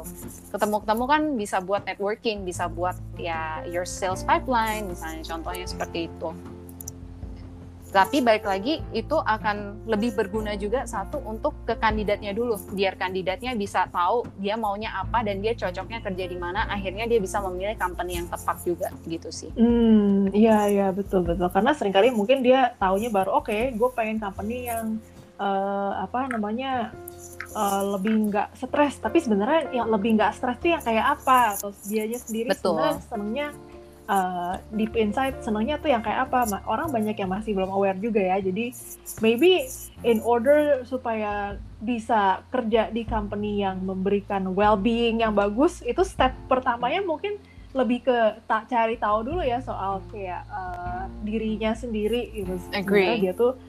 Ketemu-ketemu 0.49 1.03
kan 1.05 1.21
bisa 1.37 1.57
buat 1.61 1.83
networking, 1.85 2.37
bisa 2.47 2.65
buat 2.65 2.97
ya 3.21 3.61
your 3.69 3.85
sales 3.85 4.25
pipeline, 4.25 4.89
misalnya 4.89 5.21
contohnya 5.21 5.65
seperti 5.69 6.09
itu. 6.09 6.54
Tapi 7.95 8.19
baik 8.19 8.43
lagi 8.43 8.84
itu 8.91 9.15
akan 9.15 9.88
lebih 9.88 10.19
berguna 10.19 10.60
juga 10.60 10.84
satu 10.84 11.23
untuk 11.23 11.55
ke 11.63 11.79
kandidatnya 11.79 12.36
dulu, 12.36 12.60
biar 12.75 12.99
kandidatnya 12.99 13.55
bisa 13.55 13.88
tahu 13.88 14.27
dia 14.36 14.60
maunya 14.60 14.91
apa 14.91 15.23
dan 15.23 15.39
dia 15.39 15.55
cocoknya 15.55 16.03
kerja 16.03 16.25
di 16.27 16.36
mana. 16.36 16.67
Akhirnya 16.67 17.08
dia 17.08 17.23
bisa 17.23 17.39
memilih 17.39 17.79
company 17.79 18.19
yang 18.19 18.27
tepat 18.27 18.60
juga 18.67 18.91
gitu 19.08 19.31
sih. 19.31 19.47
Hmm, 19.55 20.27
iya 20.36 20.67
iya 20.67 20.88
betul 20.91 21.23
betul. 21.23 21.47
Karena 21.47 21.71
sering 21.71 21.95
kali 21.95 22.12
mungkin 22.12 22.43
dia 22.43 22.75
taunya 22.75 23.08
baru 23.08 23.39
oke, 23.39 23.47
okay, 23.47 23.71
gue 23.71 23.89
pengen 23.95 24.19
company 24.19 24.67
yang 24.67 24.99
uh, 25.39 26.03
apa 26.03 26.27
namanya 26.36 26.91
uh, 27.55 27.95
lebih 27.95 28.27
nggak 28.27 28.60
stres. 28.60 28.99
Tapi 28.99 29.23
sebenarnya 29.23 29.71
yang 29.71 29.88
lebih 29.88 30.19
nggak 30.19 30.36
stres 30.36 30.60
itu 30.60 30.75
yang 30.75 30.84
kayak 30.84 31.15
apa? 31.15 31.55
Atau 31.55 31.71
dianya 31.88 32.19
sendiri 32.19 32.51
sebenarnya 32.51 32.99
senengnya 33.08 33.47
uh, 34.05 34.57
deep 34.73 34.93
inside 34.97 35.39
senangnya 35.41 35.77
tuh 35.81 35.89
yang 35.91 36.01
kayak 36.01 36.29
apa? 36.29 36.61
Orang 36.65 36.93
banyak 36.93 37.17
yang 37.17 37.31
masih 37.31 37.53
belum 37.53 37.71
aware 37.71 37.97
juga 37.97 38.21
ya. 38.21 38.37
Jadi 38.41 38.71
maybe 39.21 39.65
in 40.05 40.21
order 40.21 40.85
supaya 40.85 41.57
bisa 41.81 42.41
kerja 42.49 42.89
di 42.89 43.05
company 43.05 43.61
yang 43.61 43.81
memberikan 43.83 44.53
well-being 44.53 45.21
yang 45.21 45.33
bagus 45.33 45.81
itu 45.85 46.01
step 46.01 46.33
pertamanya 46.49 47.03
mungkin 47.05 47.37
lebih 47.75 48.07
ke 48.07 48.17
tak 48.47 48.71
cari 48.71 48.95
tahu 48.95 49.35
dulu 49.35 49.43
ya 49.43 49.59
soal 49.59 49.99
kayak 50.09 50.47
uh, 50.47 51.11
dirinya 51.25 51.75
sendiri. 51.75 52.31
Gitu. 52.31 52.55
Agree. 52.71 53.19
dia 53.19 53.35
tuh 53.35 53.59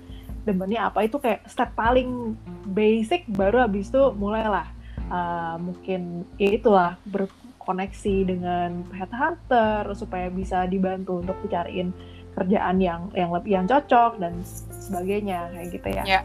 demennya 0.47 0.87
apa 0.87 1.03
itu 1.03 1.19
kayak 1.19 1.43
step 1.51 1.75
paling 1.75 2.39
basic 2.71 3.27
baru 3.27 3.67
habis 3.67 3.91
itu 3.91 4.15
mulailah 4.15 4.71
uh, 5.11 5.59
mungkin 5.59 6.23
ya 6.39 6.55
itulah 6.55 6.95
ber, 7.03 7.27
koneksi 7.67 8.17
dengan 8.25 8.87
headhunter 8.95 9.91
supaya 9.99 10.31
bisa 10.31 10.65
dibantu 10.71 11.21
untuk 11.21 11.37
dicariin 11.43 11.91
kerjaan 12.39 12.79
yang 12.79 13.11
yang 13.17 13.33
lebih 13.33 13.59
yang 13.59 13.67
cocok 13.67 14.23
dan 14.23 14.39
sebagainya 14.71 15.51
kayak 15.51 15.69
gitu 15.75 15.89
ya. 15.91 16.05
Yeah. 16.07 16.25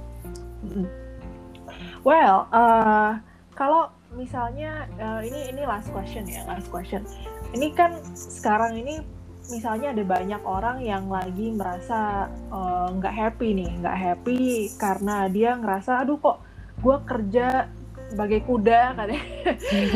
Well, 2.05 2.45
uh, 2.53 3.17
kalau 3.55 3.89
misalnya 4.13 4.85
uh, 4.99 5.21
ini 5.23 5.55
ini 5.55 5.63
last 5.63 5.89
question 5.89 6.27
ya 6.27 6.43
last 6.45 6.67
question. 6.69 7.07
Ini 7.55 7.71
kan 7.73 7.97
sekarang 8.13 8.77
ini 8.77 9.01
misalnya 9.49 9.91
ada 9.91 10.03
banyak 10.03 10.41
orang 10.43 10.83
yang 10.83 11.07
lagi 11.11 11.51
merasa 11.51 12.29
uh, 12.51 12.91
nggak 12.91 13.15
uh, 13.15 13.19
happy 13.27 13.49
nih, 13.55 13.71
nggak 13.81 13.97
happy 13.97 14.39
karena 14.75 15.27
dia 15.31 15.55
ngerasa 15.55 16.03
aduh 16.03 16.19
kok 16.19 16.37
gue 16.81 16.97
kerja 17.05 17.69
sebagai 18.11 18.43
kuda 18.43 18.99
katanya 18.99 19.23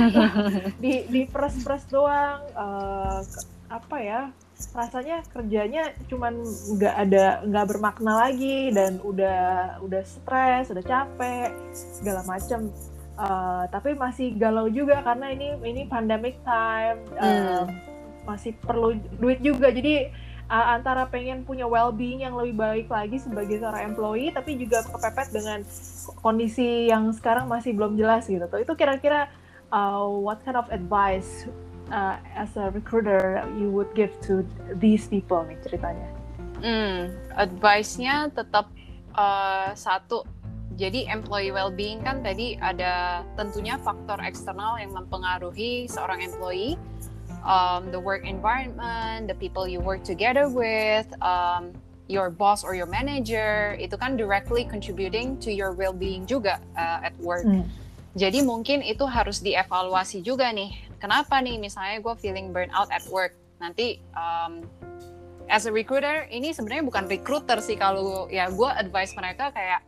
di 0.83 1.03
di 1.11 1.21
pres 1.27 1.59
pres 1.61 1.83
doang 1.91 2.39
uh, 2.55 3.19
apa 3.67 3.97
ya 3.99 4.21
rasanya 4.71 5.19
kerjanya 5.35 5.91
cuman 6.07 6.39
nggak 6.79 6.95
ada 6.95 7.43
nggak 7.43 7.65
bermakna 7.75 8.23
lagi 8.23 8.71
dan 8.71 9.03
udah 9.03 9.75
udah 9.83 10.03
stres 10.07 10.71
udah 10.71 10.85
capek 10.85 11.51
segala 11.75 12.23
macam 12.23 12.71
uh, 13.19 13.63
tapi 13.71 13.95
masih 13.95 14.35
galau 14.35 14.67
juga 14.67 15.01
karena 15.03 15.31
ini 15.31 15.55
ini 15.63 15.83
pandemic 15.87 16.39
time 16.43 16.99
uh, 17.19 17.25
hmm. 17.25 17.63
masih 18.27 18.51
perlu 18.63 18.97
duit 19.19 19.39
juga. 19.39 19.71
Jadi 19.71 20.09
uh, 20.49 20.75
antara 20.75 21.05
pengen 21.09 21.45
punya 21.45 21.65
well-being 21.65 22.25
yang 22.25 22.33
lebih 22.37 22.55
baik 22.57 22.87
lagi 22.89 23.17
sebagai 23.21 23.61
seorang 23.61 23.93
employee 23.93 24.33
tapi 24.33 24.57
juga 24.59 24.85
kepepet 24.85 25.27
dengan 25.33 25.59
kondisi 26.21 26.89
yang 26.89 27.09
sekarang 27.13 27.49
masih 27.49 27.73
belum 27.73 27.97
jelas 27.97 28.25
gitu 28.29 28.45
itu 28.45 28.73
kira-kira 28.77 29.29
uh, 29.73 30.05
what 30.07 30.41
kind 30.45 30.57
of 30.57 30.67
advice 30.69 31.45
uh, 31.91 32.17
as 32.35 32.55
a 32.57 32.71
recruiter 32.71 33.43
you 33.57 33.69
would 33.69 33.89
give 33.93 34.13
to 34.25 34.45
these 34.77 35.07
people 35.07 35.41
nih 35.45 35.57
ceritanya? 35.65 36.07
Hmm, 36.63 37.13
advice-nya 37.35 38.31
tetap 38.31 38.71
uh, 39.13 39.75
satu. 39.75 40.25
Jadi 40.75 41.07
employee 41.07 41.55
well-being 41.55 42.03
kan 42.03 42.19
tadi 42.19 42.59
ada 42.59 43.23
tentunya 43.39 43.79
faktor 43.79 44.19
eksternal 44.19 44.75
yang 44.75 44.91
mempengaruhi 44.91 45.87
seorang 45.87 46.19
employee, 46.19 46.75
um, 47.45 47.93
the 47.93 48.01
work 48.01 48.25
environment, 48.25 49.29
the 49.29 49.37
people 49.37 49.69
you 49.69 49.79
work 49.79 50.03
together 50.03 50.49
with, 50.49 51.07
um, 51.21 51.71
your 52.05 52.29
boss 52.29 52.61
or 52.61 52.77
your 52.77 52.85
manager 52.85 53.73
itu 53.81 53.97
kan 53.97 54.13
directly 54.13 54.65
contributing 54.65 55.37
to 55.41 55.49
your 55.49 55.73
well-being 55.73 56.25
juga 56.29 56.61
uh, 56.77 57.01
at 57.01 57.13
work. 57.21 57.45
Hmm. 57.45 57.65
Jadi 58.15 58.45
mungkin 58.45 58.79
itu 58.85 59.03
harus 59.09 59.41
dievaluasi 59.41 60.21
juga 60.23 60.47
nih. 60.53 60.71
Kenapa 61.01 61.41
nih 61.41 61.59
misalnya 61.59 61.99
gue 61.99 62.15
feeling 62.21 62.53
burnout 62.53 62.87
at 62.93 63.03
work? 63.09 63.35
Nanti 63.59 63.99
um, 64.15 64.63
as 65.49 65.65
a 65.67 65.71
recruiter 65.73 66.29
ini 66.31 66.53
sebenarnya 66.53 66.85
bukan 66.85 67.05
recruiter 67.09 67.59
sih 67.59 67.75
kalau 67.75 68.29
ya 68.31 68.47
gue 68.47 68.69
advice 68.69 69.11
mereka 69.17 69.51
kayak 69.51 69.83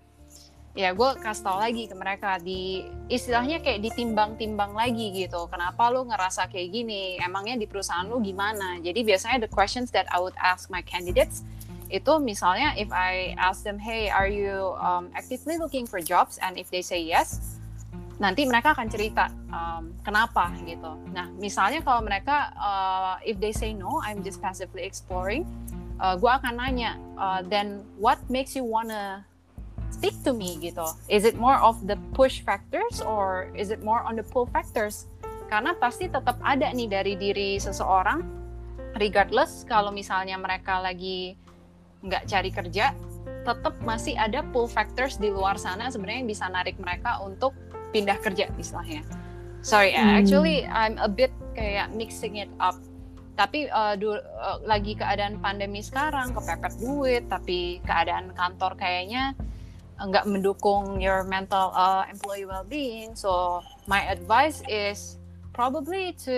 ya 0.78 0.94
gue 0.94 1.10
kasih 1.18 1.42
tau 1.42 1.58
lagi 1.58 1.90
ke 1.90 1.96
mereka 1.98 2.38
di 2.38 2.86
istilahnya 3.10 3.66
kayak 3.66 3.82
ditimbang-timbang 3.82 4.78
lagi 4.78 5.10
gitu. 5.10 5.50
Kenapa 5.50 5.90
lu 5.90 6.06
ngerasa 6.06 6.46
kayak 6.54 6.70
gini? 6.70 7.18
Emangnya 7.18 7.58
di 7.58 7.66
perusahaan 7.66 8.06
lu 8.06 8.22
gimana? 8.22 8.78
Jadi 8.78 9.02
biasanya 9.02 9.42
the 9.42 9.50
questions 9.50 9.90
that 9.90 10.06
I 10.14 10.22
would 10.22 10.38
ask 10.38 10.70
my 10.70 10.86
candidates 10.86 11.42
itu 11.90 12.20
misalnya 12.22 12.78
if 12.78 12.94
I 12.94 13.34
ask 13.42 13.64
them 13.66 13.80
hey 13.82 14.12
are 14.12 14.30
you 14.30 14.78
um, 14.78 15.10
actively 15.18 15.58
looking 15.58 15.90
for 15.90 15.98
jobs? 15.98 16.38
And 16.46 16.62
if 16.62 16.70
they 16.70 16.86
say 16.86 17.02
yes 17.02 17.58
nanti 18.22 18.46
mereka 18.46 18.78
akan 18.78 18.90
cerita 18.90 19.34
um, 19.50 19.94
kenapa 20.06 20.54
gitu. 20.62 20.94
Nah 21.10 21.26
misalnya 21.42 21.82
kalau 21.82 22.06
mereka 22.06 22.54
uh, 22.54 23.18
if 23.26 23.42
they 23.42 23.54
say 23.54 23.74
no 23.74 23.98
I'm 24.06 24.22
just 24.22 24.46
passively 24.46 24.86
exploring 24.86 25.42
uh, 25.98 26.14
gue 26.18 26.30
akan 26.30 26.54
nanya 26.58 27.02
uh, 27.18 27.42
then 27.42 27.82
what 27.98 28.22
makes 28.30 28.54
you 28.54 28.66
wanna 28.66 29.26
speak 29.90 30.16
to 30.24 30.32
me 30.36 30.58
gitu. 30.60 30.86
Is 31.08 31.24
it 31.24 31.40
more 31.40 31.58
of 31.60 31.80
the 31.86 31.98
push 32.14 32.44
factors 32.44 33.00
or 33.02 33.52
is 33.58 33.74
it 33.74 33.82
more 33.82 34.04
on 34.04 34.20
the 34.20 34.26
pull 34.26 34.46
factors? 34.50 35.08
Karena 35.48 35.72
pasti 35.80 36.12
tetap 36.12 36.36
ada 36.44 36.70
nih 36.76 36.88
dari 36.92 37.14
diri 37.16 37.56
seseorang 37.58 38.20
regardless 39.00 39.64
kalau 39.64 39.94
misalnya 39.94 40.36
mereka 40.36 40.82
lagi 40.82 41.38
nggak 42.04 42.30
cari 42.30 42.50
kerja 42.54 42.94
tetap 43.48 43.80
masih 43.84 44.14
ada 44.20 44.44
pull 44.52 44.68
factors 44.68 45.16
di 45.16 45.32
luar 45.32 45.56
sana 45.56 45.88
sebenarnya 45.88 46.20
yang 46.20 46.30
bisa 46.30 46.46
narik 46.52 46.76
mereka 46.80 47.24
untuk 47.24 47.56
pindah 47.96 48.20
kerja 48.20 48.52
istilahnya. 48.60 49.08
Sorry 49.64 49.96
hmm. 49.96 50.20
actually 50.20 50.68
I'm 50.68 51.00
a 51.00 51.08
bit 51.08 51.32
kayak 51.56 51.96
mixing 51.96 52.44
it 52.44 52.52
up. 52.60 52.76
Tapi 53.38 53.70
uh, 53.70 53.94
du, 53.96 54.18
uh, 54.18 54.58
lagi 54.66 54.98
keadaan 54.98 55.40
pandemi 55.40 55.80
sekarang 55.80 56.36
kepepet 56.36 56.74
duit 56.82 57.24
tapi 57.32 57.80
keadaan 57.88 58.36
kantor 58.36 58.76
kayaknya 58.76 59.38
nggak 59.98 60.30
mendukung 60.30 61.02
your 61.02 61.26
mental 61.26 61.74
uh, 61.74 62.06
employee 62.10 62.46
well-being. 62.46 63.18
So 63.18 63.62
my 63.90 64.06
advice 64.06 64.62
is 64.70 65.18
probably 65.58 66.14
to 66.22 66.38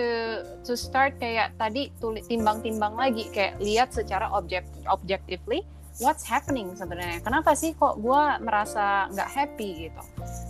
to 0.64 0.72
start 0.72 1.20
kayak 1.20 1.52
tadi 1.60 1.92
timbang-timbang 2.00 2.96
lagi. 2.96 3.28
Kayak 3.28 3.60
lihat 3.60 3.88
secara 3.92 4.32
objek 4.32 4.64
objectively 4.88 5.64
what's 6.00 6.24
happening 6.24 6.72
sebenarnya. 6.72 7.20
Kenapa 7.20 7.52
sih 7.52 7.76
kok 7.76 8.00
gue 8.00 8.22
merasa 8.40 9.12
nggak 9.12 9.30
happy 9.30 9.90
gitu? 9.90 10.02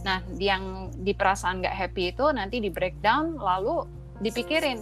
Nah 0.07 0.23
yang 0.39 0.95
di 1.03 1.11
perasaan 1.11 1.65
nggak 1.65 1.75
happy 1.75 2.15
itu 2.15 2.25
nanti 2.31 2.63
di 2.63 2.71
breakdown 2.71 3.35
lalu 3.35 3.83
dipikirin 4.23 4.79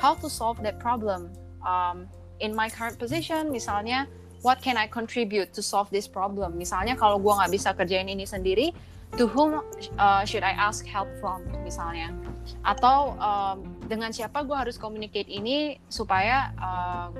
how 0.00 0.16
to 0.16 0.32
solve 0.32 0.56
that 0.64 0.80
problem 0.80 1.28
um, 1.60 2.08
in 2.40 2.56
my 2.56 2.72
current 2.72 2.96
position. 2.96 3.52
Misalnya 3.52 4.08
what 4.46 4.62
can 4.62 4.78
I 4.78 4.86
contribute 4.86 5.50
to 5.58 5.60
solve 5.60 5.90
this 5.90 6.06
problem? 6.06 6.54
Misalnya 6.54 6.94
kalau 6.94 7.18
gue 7.18 7.34
nggak 7.34 7.50
bisa 7.50 7.74
kerjain 7.74 8.06
ini 8.06 8.22
sendiri 8.22 8.70
to 9.18 9.26
whom 9.26 9.58
uh, 9.98 10.22
should 10.22 10.46
I 10.46 10.54
ask 10.54 10.86
help 10.86 11.10
from? 11.18 11.42
Misalnya. 11.66 12.14
Atau 12.62 13.18
um, 13.18 13.66
dengan 13.90 14.14
siapa 14.14 14.46
gue 14.46 14.54
harus 14.54 14.78
communicate 14.78 15.26
ini 15.26 15.82
supaya 15.90 16.54
uh, 16.62 17.10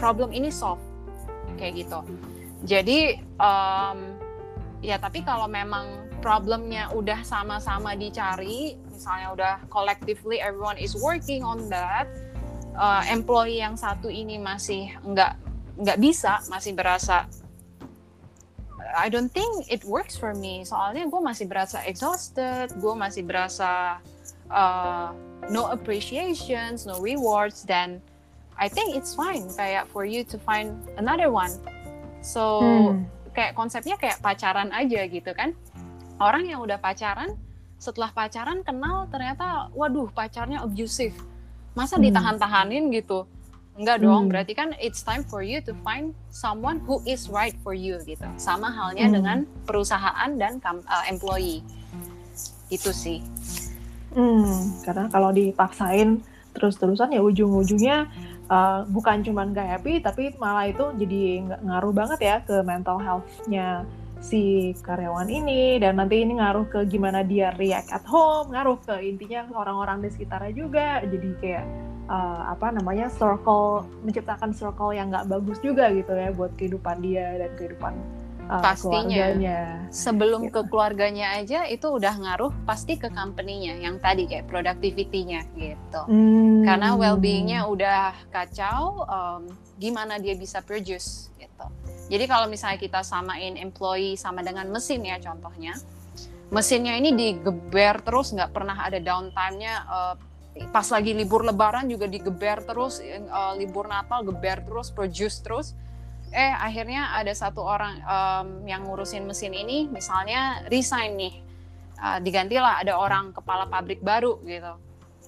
problem 0.00 0.32
ini 0.32 0.48
solve? 0.48 0.80
Kayak 1.60 1.84
gitu. 1.84 2.00
Jadi 2.64 3.20
um, 3.36 4.16
ya 4.80 4.96
tapi 4.96 5.20
kalau 5.20 5.44
memang 5.44 6.08
problemnya 6.24 6.88
udah 6.96 7.20
sama-sama 7.20 7.92
dicari 7.92 8.80
misalnya 8.88 9.28
udah 9.36 9.54
collectively 9.68 10.40
everyone 10.40 10.80
is 10.80 10.96
working 10.96 11.44
on 11.44 11.68
that 11.68 12.08
uh, 12.80 13.04
employee 13.12 13.60
yang 13.60 13.76
satu 13.76 14.08
ini 14.08 14.40
masih 14.40 14.88
nggak 15.04 15.43
nggak 15.74 15.98
bisa 15.98 16.42
masih 16.46 16.74
berasa 16.74 17.26
I 18.94 19.10
don't 19.10 19.32
think 19.32 19.66
it 19.66 19.82
works 19.82 20.14
for 20.14 20.38
me. 20.38 20.62
Soalnya 20.62 21.10
gue 21.10 21.18
masih 21.18 21.50
berasa 21.50 21.82
exhausted 21.82 22.70
gue 22.78 22.94
masih 22.94 23.26
berasa 23.26 23.98
uh, 24.54 25.10
no 25.50 25.66
appreciations 25.74 26.86
no 26.86 27.02
rewards 27.02 27.66
then 27.66 27.98
I 28.54 28.70
think 28.70 28.94
it's 28.94 29.18
fine 29.18 29.50
kayak 29.50 29.90
for 29.90 30.06
you 30.06 30.22
to 30.30 30.38
find 30.38 30.78
another 30.94 31.26
one. 31.26 31.50
So 32.22 32.62
hmm. 32.62 33.10
kayak 33.34 33.58
konsepnya 33.58 33.98
kayak 33.98 34.22
pacaran 34.22 34.70
aja 34.70 35.10
gitu 35.10 35.34
kan. 35.34 35.58
Orang 36.22 36.46
yang 36.46 36.62
udah 36.62 36.78
pacaran 36.78 37.34
setelah 37.82 38.14
pacaran 38.14 38.62
kenal 38.62 39.10
ternyata 39.10 39.74
waduh 39.74 40.06
pacarnya 40.14 40.62
abusive. 40.62 41.18
Masa 41.74 41.98
hmm. 41.98 42.06
ditahan-tahanin 42.06 42.94
gitu 42.94 43.26
Enggak 43.74 44.06
dong, 44.06 44.26
hmm. 44.26 44.30
berarti 44.30 44.52
kan 44.54 44.70
it's 44.78 45.02
time 45.02 45.26
for 45.26 45.42
you 45.42 45.58
to 45.58 45.74
find 45.82 46.14
someone 46.30 46.78
who 46.86 47.02
is 47.10 47.26
right 47.26 47.58
for 47.66 47.74
you 47.74 47.98
gitu. 48.06 48.22
Sama 48.38 48.70
halnya 48.70 49.10
hmm. 49.10 49.14
dengan 49.18 49.38
perusahaan 49.66 50.30
dan 50.38 50.62
uh, 50.62 51.04
employee. 51.10 51.58
Itu 52.70 52.94
sih. 52.94 53.18
Hmm, 54.14 54.78
karena 54.86 55.10
kalau 55.10 55.34
dipaksain 55.34 56.22
terus-terusan 56.54 57.18
ya 57.18 57.18
ujung-ujungnya 57.18 58.06
uh, 58.46 58.86
bukan 58.86 59.26
cuma 59.26 59.42
nggak 59.42 59.66
happy, 59.66 59.98
tapi 59.98 60.30
malah 60.38 60.70
itu 60.70 60.94
jadi 60.94 61.42
ngaruh 61.66 61.90
banget 61.90 62.20
ya 62.22 62.36
ke 62.46 62.62
mental 62.62 63.02
health-nya 63.02 63.82
si 64.22 64.70
karyawan 64.86 65.28
ini 65.28 65.82
dan 65.82 65.98
nanti 65.98 66.22
ini 66.22 66.38
ngaruh 66.38 66.70
ke 66.70 66.86
gimana 66.86 67.26
dia 67.26 67.50
react 67.58 67.90
at 67.90 68.06
home, 68.06 68.54
ngaruh 68.54 68.78
ke 68.86 69.02
intinya 69.02 69.50
orang-orang 69.50 70.06
di 70.06 70.14
sekitarnya 70.14 70.52
juga. 70.54 71.02
Jadi 71.02 71.28
kayak 71.42 71.66
uh, 72.08 72.52
apa 72.52 72.72
namanya 72.74 73.08
circle 73.12 73.84
menciptakan 74.04 74.52
circle 74.52 74.92
yang 74.92 75.12
nggak 75.12 75.28
bagus 75.28 75.58
juga 75.60 75.88
gitu 75.92 76.12
ya 76.12 76.30
buat 76.32 76.52
kehidupan 76.56 77.00
dia 77.00 77.40
dan 77.40 77.50
kehidupan 77.56 77.94
uh, 78.48 78.60
pastinya 78.60 79.32
keluarganya. 79.32 79.58
sebelum 79.88 80.40
gitu. 80.48 80.52
ke 80.52 80.60
keluarganya 80.68 81.26
aja 81.40 81.64
itu 81.68 81.86
udah 81.88 82.14
ngaruh 82.14 82.52
pasti 82.68 83.00
ke 83.00 83.08
company-nya 83.08 83.80
yang 83.80 83.96
tadi 84.00 84.28
kayak 84.28 84.48
productivity-nya 84.48 85.48
gitu 85.56 86.02
hmm. 86.08 86.64
karena 86.64 86.96
well-being-nya 86.96 87.64
udah 87.68 88.12
kacau 88.28 89.04
um, 89.08 89.42
gimana 89.80 90.20
dia 90.20 90.36
bisa 90.36 90.60
produce 90.60 91.32
gitu 91.40 91.66
jadi 92.12 92.24
kalau 92.28 92.46
misalnya 92.46 92.76
kita 92.76 93.00
samain 93.00 93.56
employee 93.56 94.16
sama 94.16 94.44
dengan 94.44 94.68
mesin 94.68 95.02
ya 95.04 95.16
contohnya 95.20 95.76
mesinnya 96.52 96.94
ini 96.94 97.16
digeber 97.16 98.04
terus 98.04 98.30
nggak 98.30 98.52
pernah 98.52 98.76
ada 98.76 99.00
downtime-nya 99.00 99.74
uh, 99.88 100.14
pas 100.70 100.86
lagi 100.86 101.10
libur 101.14 101.42
lebaran 101.42 101.90
juga 101.90 102.06
digeber 102.06 102.62
terus 102.62 103.02
uh, 103.02 103.54
libur 103.58 103.90
natal 103.90 104.22
geber 104.22 104.62
terus 104.62 104.94
produce 104.94 105.42
terus 105.42 105.74
eh 106.30 106.50
akhirnya 106.50 107.14
ada 107.14 107.30
satu 107.34 107.62
orang 107.62 108.02
um, 108.06 108.46
yang 108.66 108.86
ngurusin 108.86 109.26
mesin 109.26 109.54
ini 109.54 109.90
misalnya 109.90 110.62
resign 110.70 111.18
nih 111.18 111.34
uh, 111.98 112.18
digantilah 112.22 112.82
ada 112.82 112.94
orang 112.94 113.34
kepala 113.34 113.66
pabrik 113.66 113.98
baru 113.98 114.38
gitu 114.46 114.78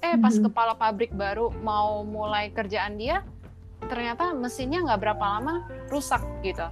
eh 0.03 0.15
pas 0.15 0.31
mm 0.31 0.39
-hmm. 0.39 0.47
kepala 0.51 0.73
pabrik 0.79 1.11
baru 1.11 1.51
mau 1.63 2.07
mulai 2.07 2.55
kerjaan 2.55 2.95
dia 2.95 3.27
ternyata 3.87 4.35
mesinnya 4.35 4.83
nggak 4.83 5.01
berapa 5.01 5.25
lama 5.39 5.55
rusak 5.91 6.23
gitu 6.43 6.67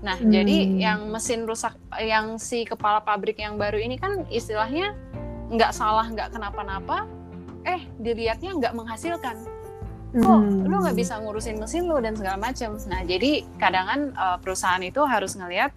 nah 0.00 0.16
hmm. 0.16 0.32
jadi 0.32 0.56
yang 0.80 1.00
mesin 1.12 1.44
rusak 1.44 1.76
yang 2.00 2.40
si 2.40 2.64
kepala 2.64 3.04
pabrik 3.04 3.36
yang 3.36 3.60
baru 3.60 3.76
ini 3.76 4.00
kan 4.00 4.24
istilahnya 4.32 4.96
nggak 5.52 5.76
salah 5.76 6.08
nggak 6.08 6.32
kenapa-napa 6.32 7.04
eh 7.64 7.82
dilihatnya 8.00 8.56
nggak 8.56 8.74
menghasilkan. 8.76 9.36
Kok 10.10 10.26
hmm. 10.26 10.66
lu 10.66 10.82
nggak 10.82 10.98
bisa 10.98 11.22
ngurusin 11.22 11.62
mesin 11.62 11.86
lu 11.86 12.02
dan 12.02 12.18
segala 12.18 12.34
macam 12.34 12.74
nah 12.90 13.06
jadi 13.06 13.46
kadang 13.62 13.86
kan 13.86 14.00
uh, 14.18 14.36
perusahaan 14.42 14.82
itu 14.82 14.98
harus 15.06 15.38
ngelihat 15.38 15.70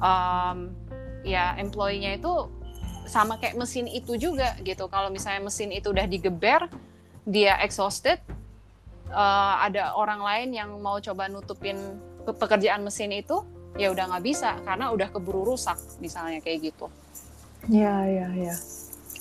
um, 0.00 0.72
ya 1.20 1.52
employee-nya 1.60 2.16
itu 2.16 2.48
sama 3.04 3.36
kayak 3.36 3.60
mesin 3.60 3.84
itu 3.84 4.16
juga 4.16 4.56
gitu. 4.64 4.88
Kalau 4.88 5.12
misalnya 5.12 5.44
mesin 5.44 5.70
itu 5.76 5.92
udah 5.92 6.08
digeber 6.08 6.72
dia 7.28 7.60
exhausted 7.60 8.16
uh, 9.12 9.60
ada 9.60 9.92
orang 9.92 10.24
lain 10.24 10.48
yang 10.56 10.70
mau 10.80 10.96
coba 11.02 11.28
nutupin 11.28 11.76
pekerjaan 12.24 12.80
mesin 12.80 13.12
itu 13.12 13.44
ya 13.76 13.92
udah 13.92 14.08
nggak 14.08 14.24
bisa 14.24 14.56
karena 14.64 14.88
udah 14.88 15.12
keburu 15.12 15.52
rusak 15.52 15.76
misalnya 16.00 16.40
kayak 16.40 16.72
gitu. 16.72 16.88
Ya 17.68 18.08
ya 18.08 18.32
ya. 18.32 18.56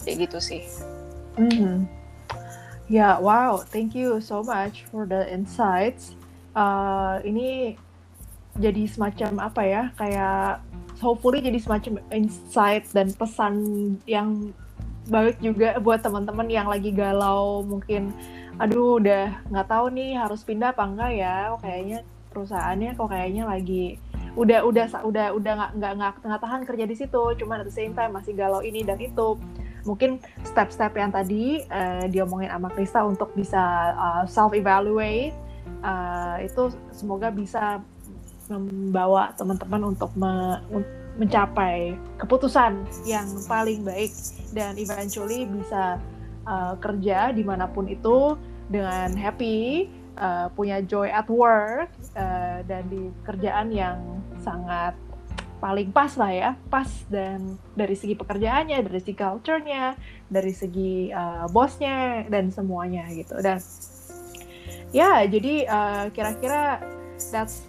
Kayak 0.06 0.32
gitu 0.32 0.38
sih 0.40 0.64
Mm-hmm. 1.36 1.76
Ya, 2.86 3.02
yeah, 3.02 3.14
wow, 3.18 3.66
thank 3.66 3.98
you 3.98 4.22
so 4.22 4.46
much 4.46 4.86
for 4.94 5.10
the 5.10 5.26
insights. 5.28 6.14
Uh, 6.54 7.18
ini 7.26 7.76
jadi 8.56 8.88
semacam 8.88 9.52
apa 9.52 9.62
ya, 9.66 9.84
kayak 9.98 10.64
hopefully 11.04 11.44
jadi 11.44 11.60
semacam 11.60 12.00
insight 12.14 12.88
dan 12.96 13.12
pesan 13.12 13.56
yang 14.08 14.54
baik 15.06 15.38
juga 15.38 15.78
buat 15.78 16.02
teman-teman 16.02 16.50
yang 16.50 16.66
lagi 16.66 16.90
galau 16.90 17.62
mungkin 17.62 18.10
aduh 18.58 18.98
udah 18.98 19.38
nggak 19.52 19.68
tahu 19.70 19.86
nih 19.94 20.18
harus 20.18 20.42
pindah 20.42 20.74
apa 20.74 20.82
enggak 20.88 21.12
ya 21.14 21.54
oh, 21.54 21.60
kayaknya 21.62 22.02
perusahaannya 22.34 22.98
kok 22.98 23.10
kayaknya 23.14 23.44
lagi 23.46 24.02
udah 24.36 24.66
udah 24.66 24.86
udah 25.06 25.28
udah 25.38 25.54
nggak 25.56 25.72
nggak 25.96 26.14
nggak 26.26 26.42
tahan 26.42 26.62
kerja 26.68 26.86
di 26.90 26.96
situ 26.98 27.24
cuma 27.40 27.62
at 27.62 27.68
the 27.68 27.72
same 27.72 27.94
time 27.94 28.12
masih 28.18 28.34
galau 28.34 28.60
ini 28.66 28.82
dan 28.82 28.98
itu 28.98 29.38
mungkin 29.86 30.20
step-step 30.44 30.98
yang 30.98 31.14
tadi 31.14 31.64
uh, 31.70 32.10
diomongin 32.10 32.50
sama 32.50 32.70
Krista 32.74 33.06
untuk 33.06 33.32
bisa 33.38 33.94
uh, 33.96 34.06
eh, 34.22 34.24
self 34.26 34.52
evaluate 34.58 35.38
uh, 35.86 36.42
eh, 36.42 36.50
itu 36.50 36.74
semoga 36.92 37.30
bisa 37.30 37.80
membawa 38.50 39.34
teman-teman 39.34 39.96
untuk 39.96 40.14
me, 40.14 40.62
mencapai 41.18 41.96
keputusan 42.22 42.86
yang 43.08 43.26
paling 43.48 43.82
baik 43.82 44.12
dan 44.54 44.76
eventually 44.76 45.48
bisa 45.48 45.98
uh, 46.46 46.78
kerja 46.78 47.32
di 47.34 47.42
mana 47.42 47.66
pun 47.66 47.90
itu 47.90 48.38
dengan 48.70 49.14
happy, 49.14 49.90
uh, 50.18 50.50
punya 50.54 50.82
joy 50.86 51.10
at 51.10 51.30
work 51.30 51.90
uh, 52.18 52.60
dan 52.66 52.86
di 52.90 53.10
kerjaan 53.26 53.74
yang 53.74 53.98
sangat 54.42 54.94
paling 55.66 55.90
pas 55.90 56.14
lah 56.14 56.30
ya, 56.30 56.52
pas 56.70 56.86
dan 57.10 57.58
dari 57.74 57.98
segi 57.98 58.14
pekerjaannya, 58.14 58.86
dari 58.86 59.02
segi 59.02 59.18
culture-nya, 59.18 59.98
dari 60.30 60.54
segi 60.54 61.10
uh, 61.10 61.50
bosnya 61.50 62.30
dan 62.30 62.54
semuanya 62.54 63.10
gitu 63.10 63.42
dan 63.42 63.58
ya 64.94 65.26
jadi 65.26 65.66
kira 66.14 66.38
kira-kira 66.38 66.62
that's 67.34 67.66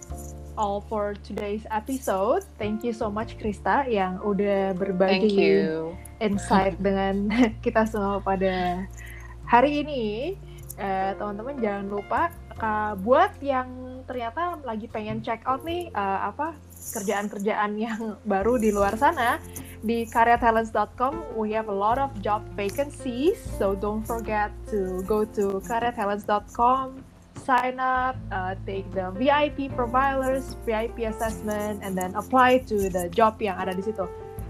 all 0.57 0.81
for 0.85 1.17
today's 1.25 1.65
episode. 1.73 2.45
Thank 2.61 2.85
you 2.85 2.93
so 2.93 3.09
much 3.09 3.37
Krista 3.41 3.85
yang 3.89 4.21
udah 4.21 4.77
berbagi 4.77 5.65
insight 6.21 6.77
dengan 6.85 7.29
kita 7.65 7.85
semua 7.89 8.21
pada 8.21 8.85
hari 9.49 9.81
ini. 9.85 10.05
eh, 10.77 11.17
teman-teman 11.17 11.57
jangan 11.57 11.85
lupa 11.89 12.29
uh, 12.61 12.93
buat 13.01 13.33
yang 13.41 13.65
ternyata 14.05 14.61
lagi 14.61 14.85
pengen 14.85 15.25
check 15.25 15.41
out 15.49 15.65
nih 15.65 15.89
uh, 15.89 16.29
apa 16.29 16.53
kerjaan-kerjaan 16.93 17.71
yang 17.77 18.15
baru 18.23 18.55
di 18.55 18.71
luar 18.71 18.95
sana 18.95 19.41
di 19.83 20.07
karyatalents.com 20.09 21.37
we 21.37 21.53
have 21.53 21.69
a 21.69 21.75
lot 21.75 22.01
of 22.01 22.09
job 22.23 22.41
vacancies 22.57 23.37
so 23.59 23.77
don't 23.77 24.03
forget 24.03 24.49
to 24.65 25.05
go 25.05 25.23
to 25.23 25.61
karyatalents.com 25.67 27.03
sign 27.47 27.79
up, 27.79 28.19
uh, 28.27 28.59
take 28.67 28.83
the 28.91 29.07
VIP 29.15 29.71
profilers, 29.71 30.59
VIP 30.67 31.07
assessment, 31.07 31.79
and 31.79 31.95
then 31.95 32.11
apply 32.19 32.59
to 32.67 32.91
the 32.91 33.07
job 33.07 33.39
yang 33.39 33.55
ada 33.55 33.71
di 33.71 33.87
situ. 33.87 34.03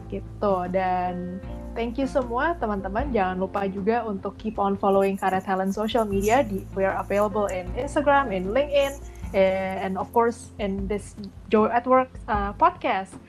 Gitu. 0.10 0.56
Dan 0.74 1.38
thank 1.78 2.02
you 2.02 2.10
semua 2.10 2.58
teman-teman. 2.58 3.14
Jangan 3.14 3.38
lupa 3.38 3.70
juga 3.70 4.02
untuk 4.02 4.34
keep 4.42 4.58
on 4.58 4.74
following 4.74 5.14
Karya 5.14 5.46
Talent 5.46 5.78
social 5.78 6.10
media. 6.10 6.42
Di, 6.42 6.66
we 6.74 6.82
are 6.82 6.98
available 6.98 7.46
in 7.54 7.70
Instagram, 7.78 8.34
in 8.34 8.50
LinkedIn, 8.50 8.98
and 9.34 9.98
of 9.98 10.12
course 10.14 10.52
in 10.60 10.88
this 10.88 11.16
Joy 11.50 11.68
at 11.68 11.86
Work 11.88 12.10
uh, 12.28 12.54
podcast 12.54 13.20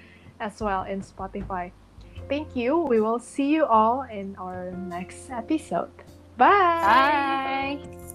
as 0.40 0.60
well 0.60 0.84
in 0.84 1.02
Spotify. 1.02 1.72
Thank 2.28 2.54
you. 2.54 2.78
We 2.78 3.00
will 3.00 3.18
see 3.18 3.48
you 3.48 3.64
all 3.64 4.02
in 4.02 4.36
our 4.36 4.70
next 4.72 5.30
episode. 5.30 5.90
Bye. 6.36 7.80
Bye. 7.82 8.07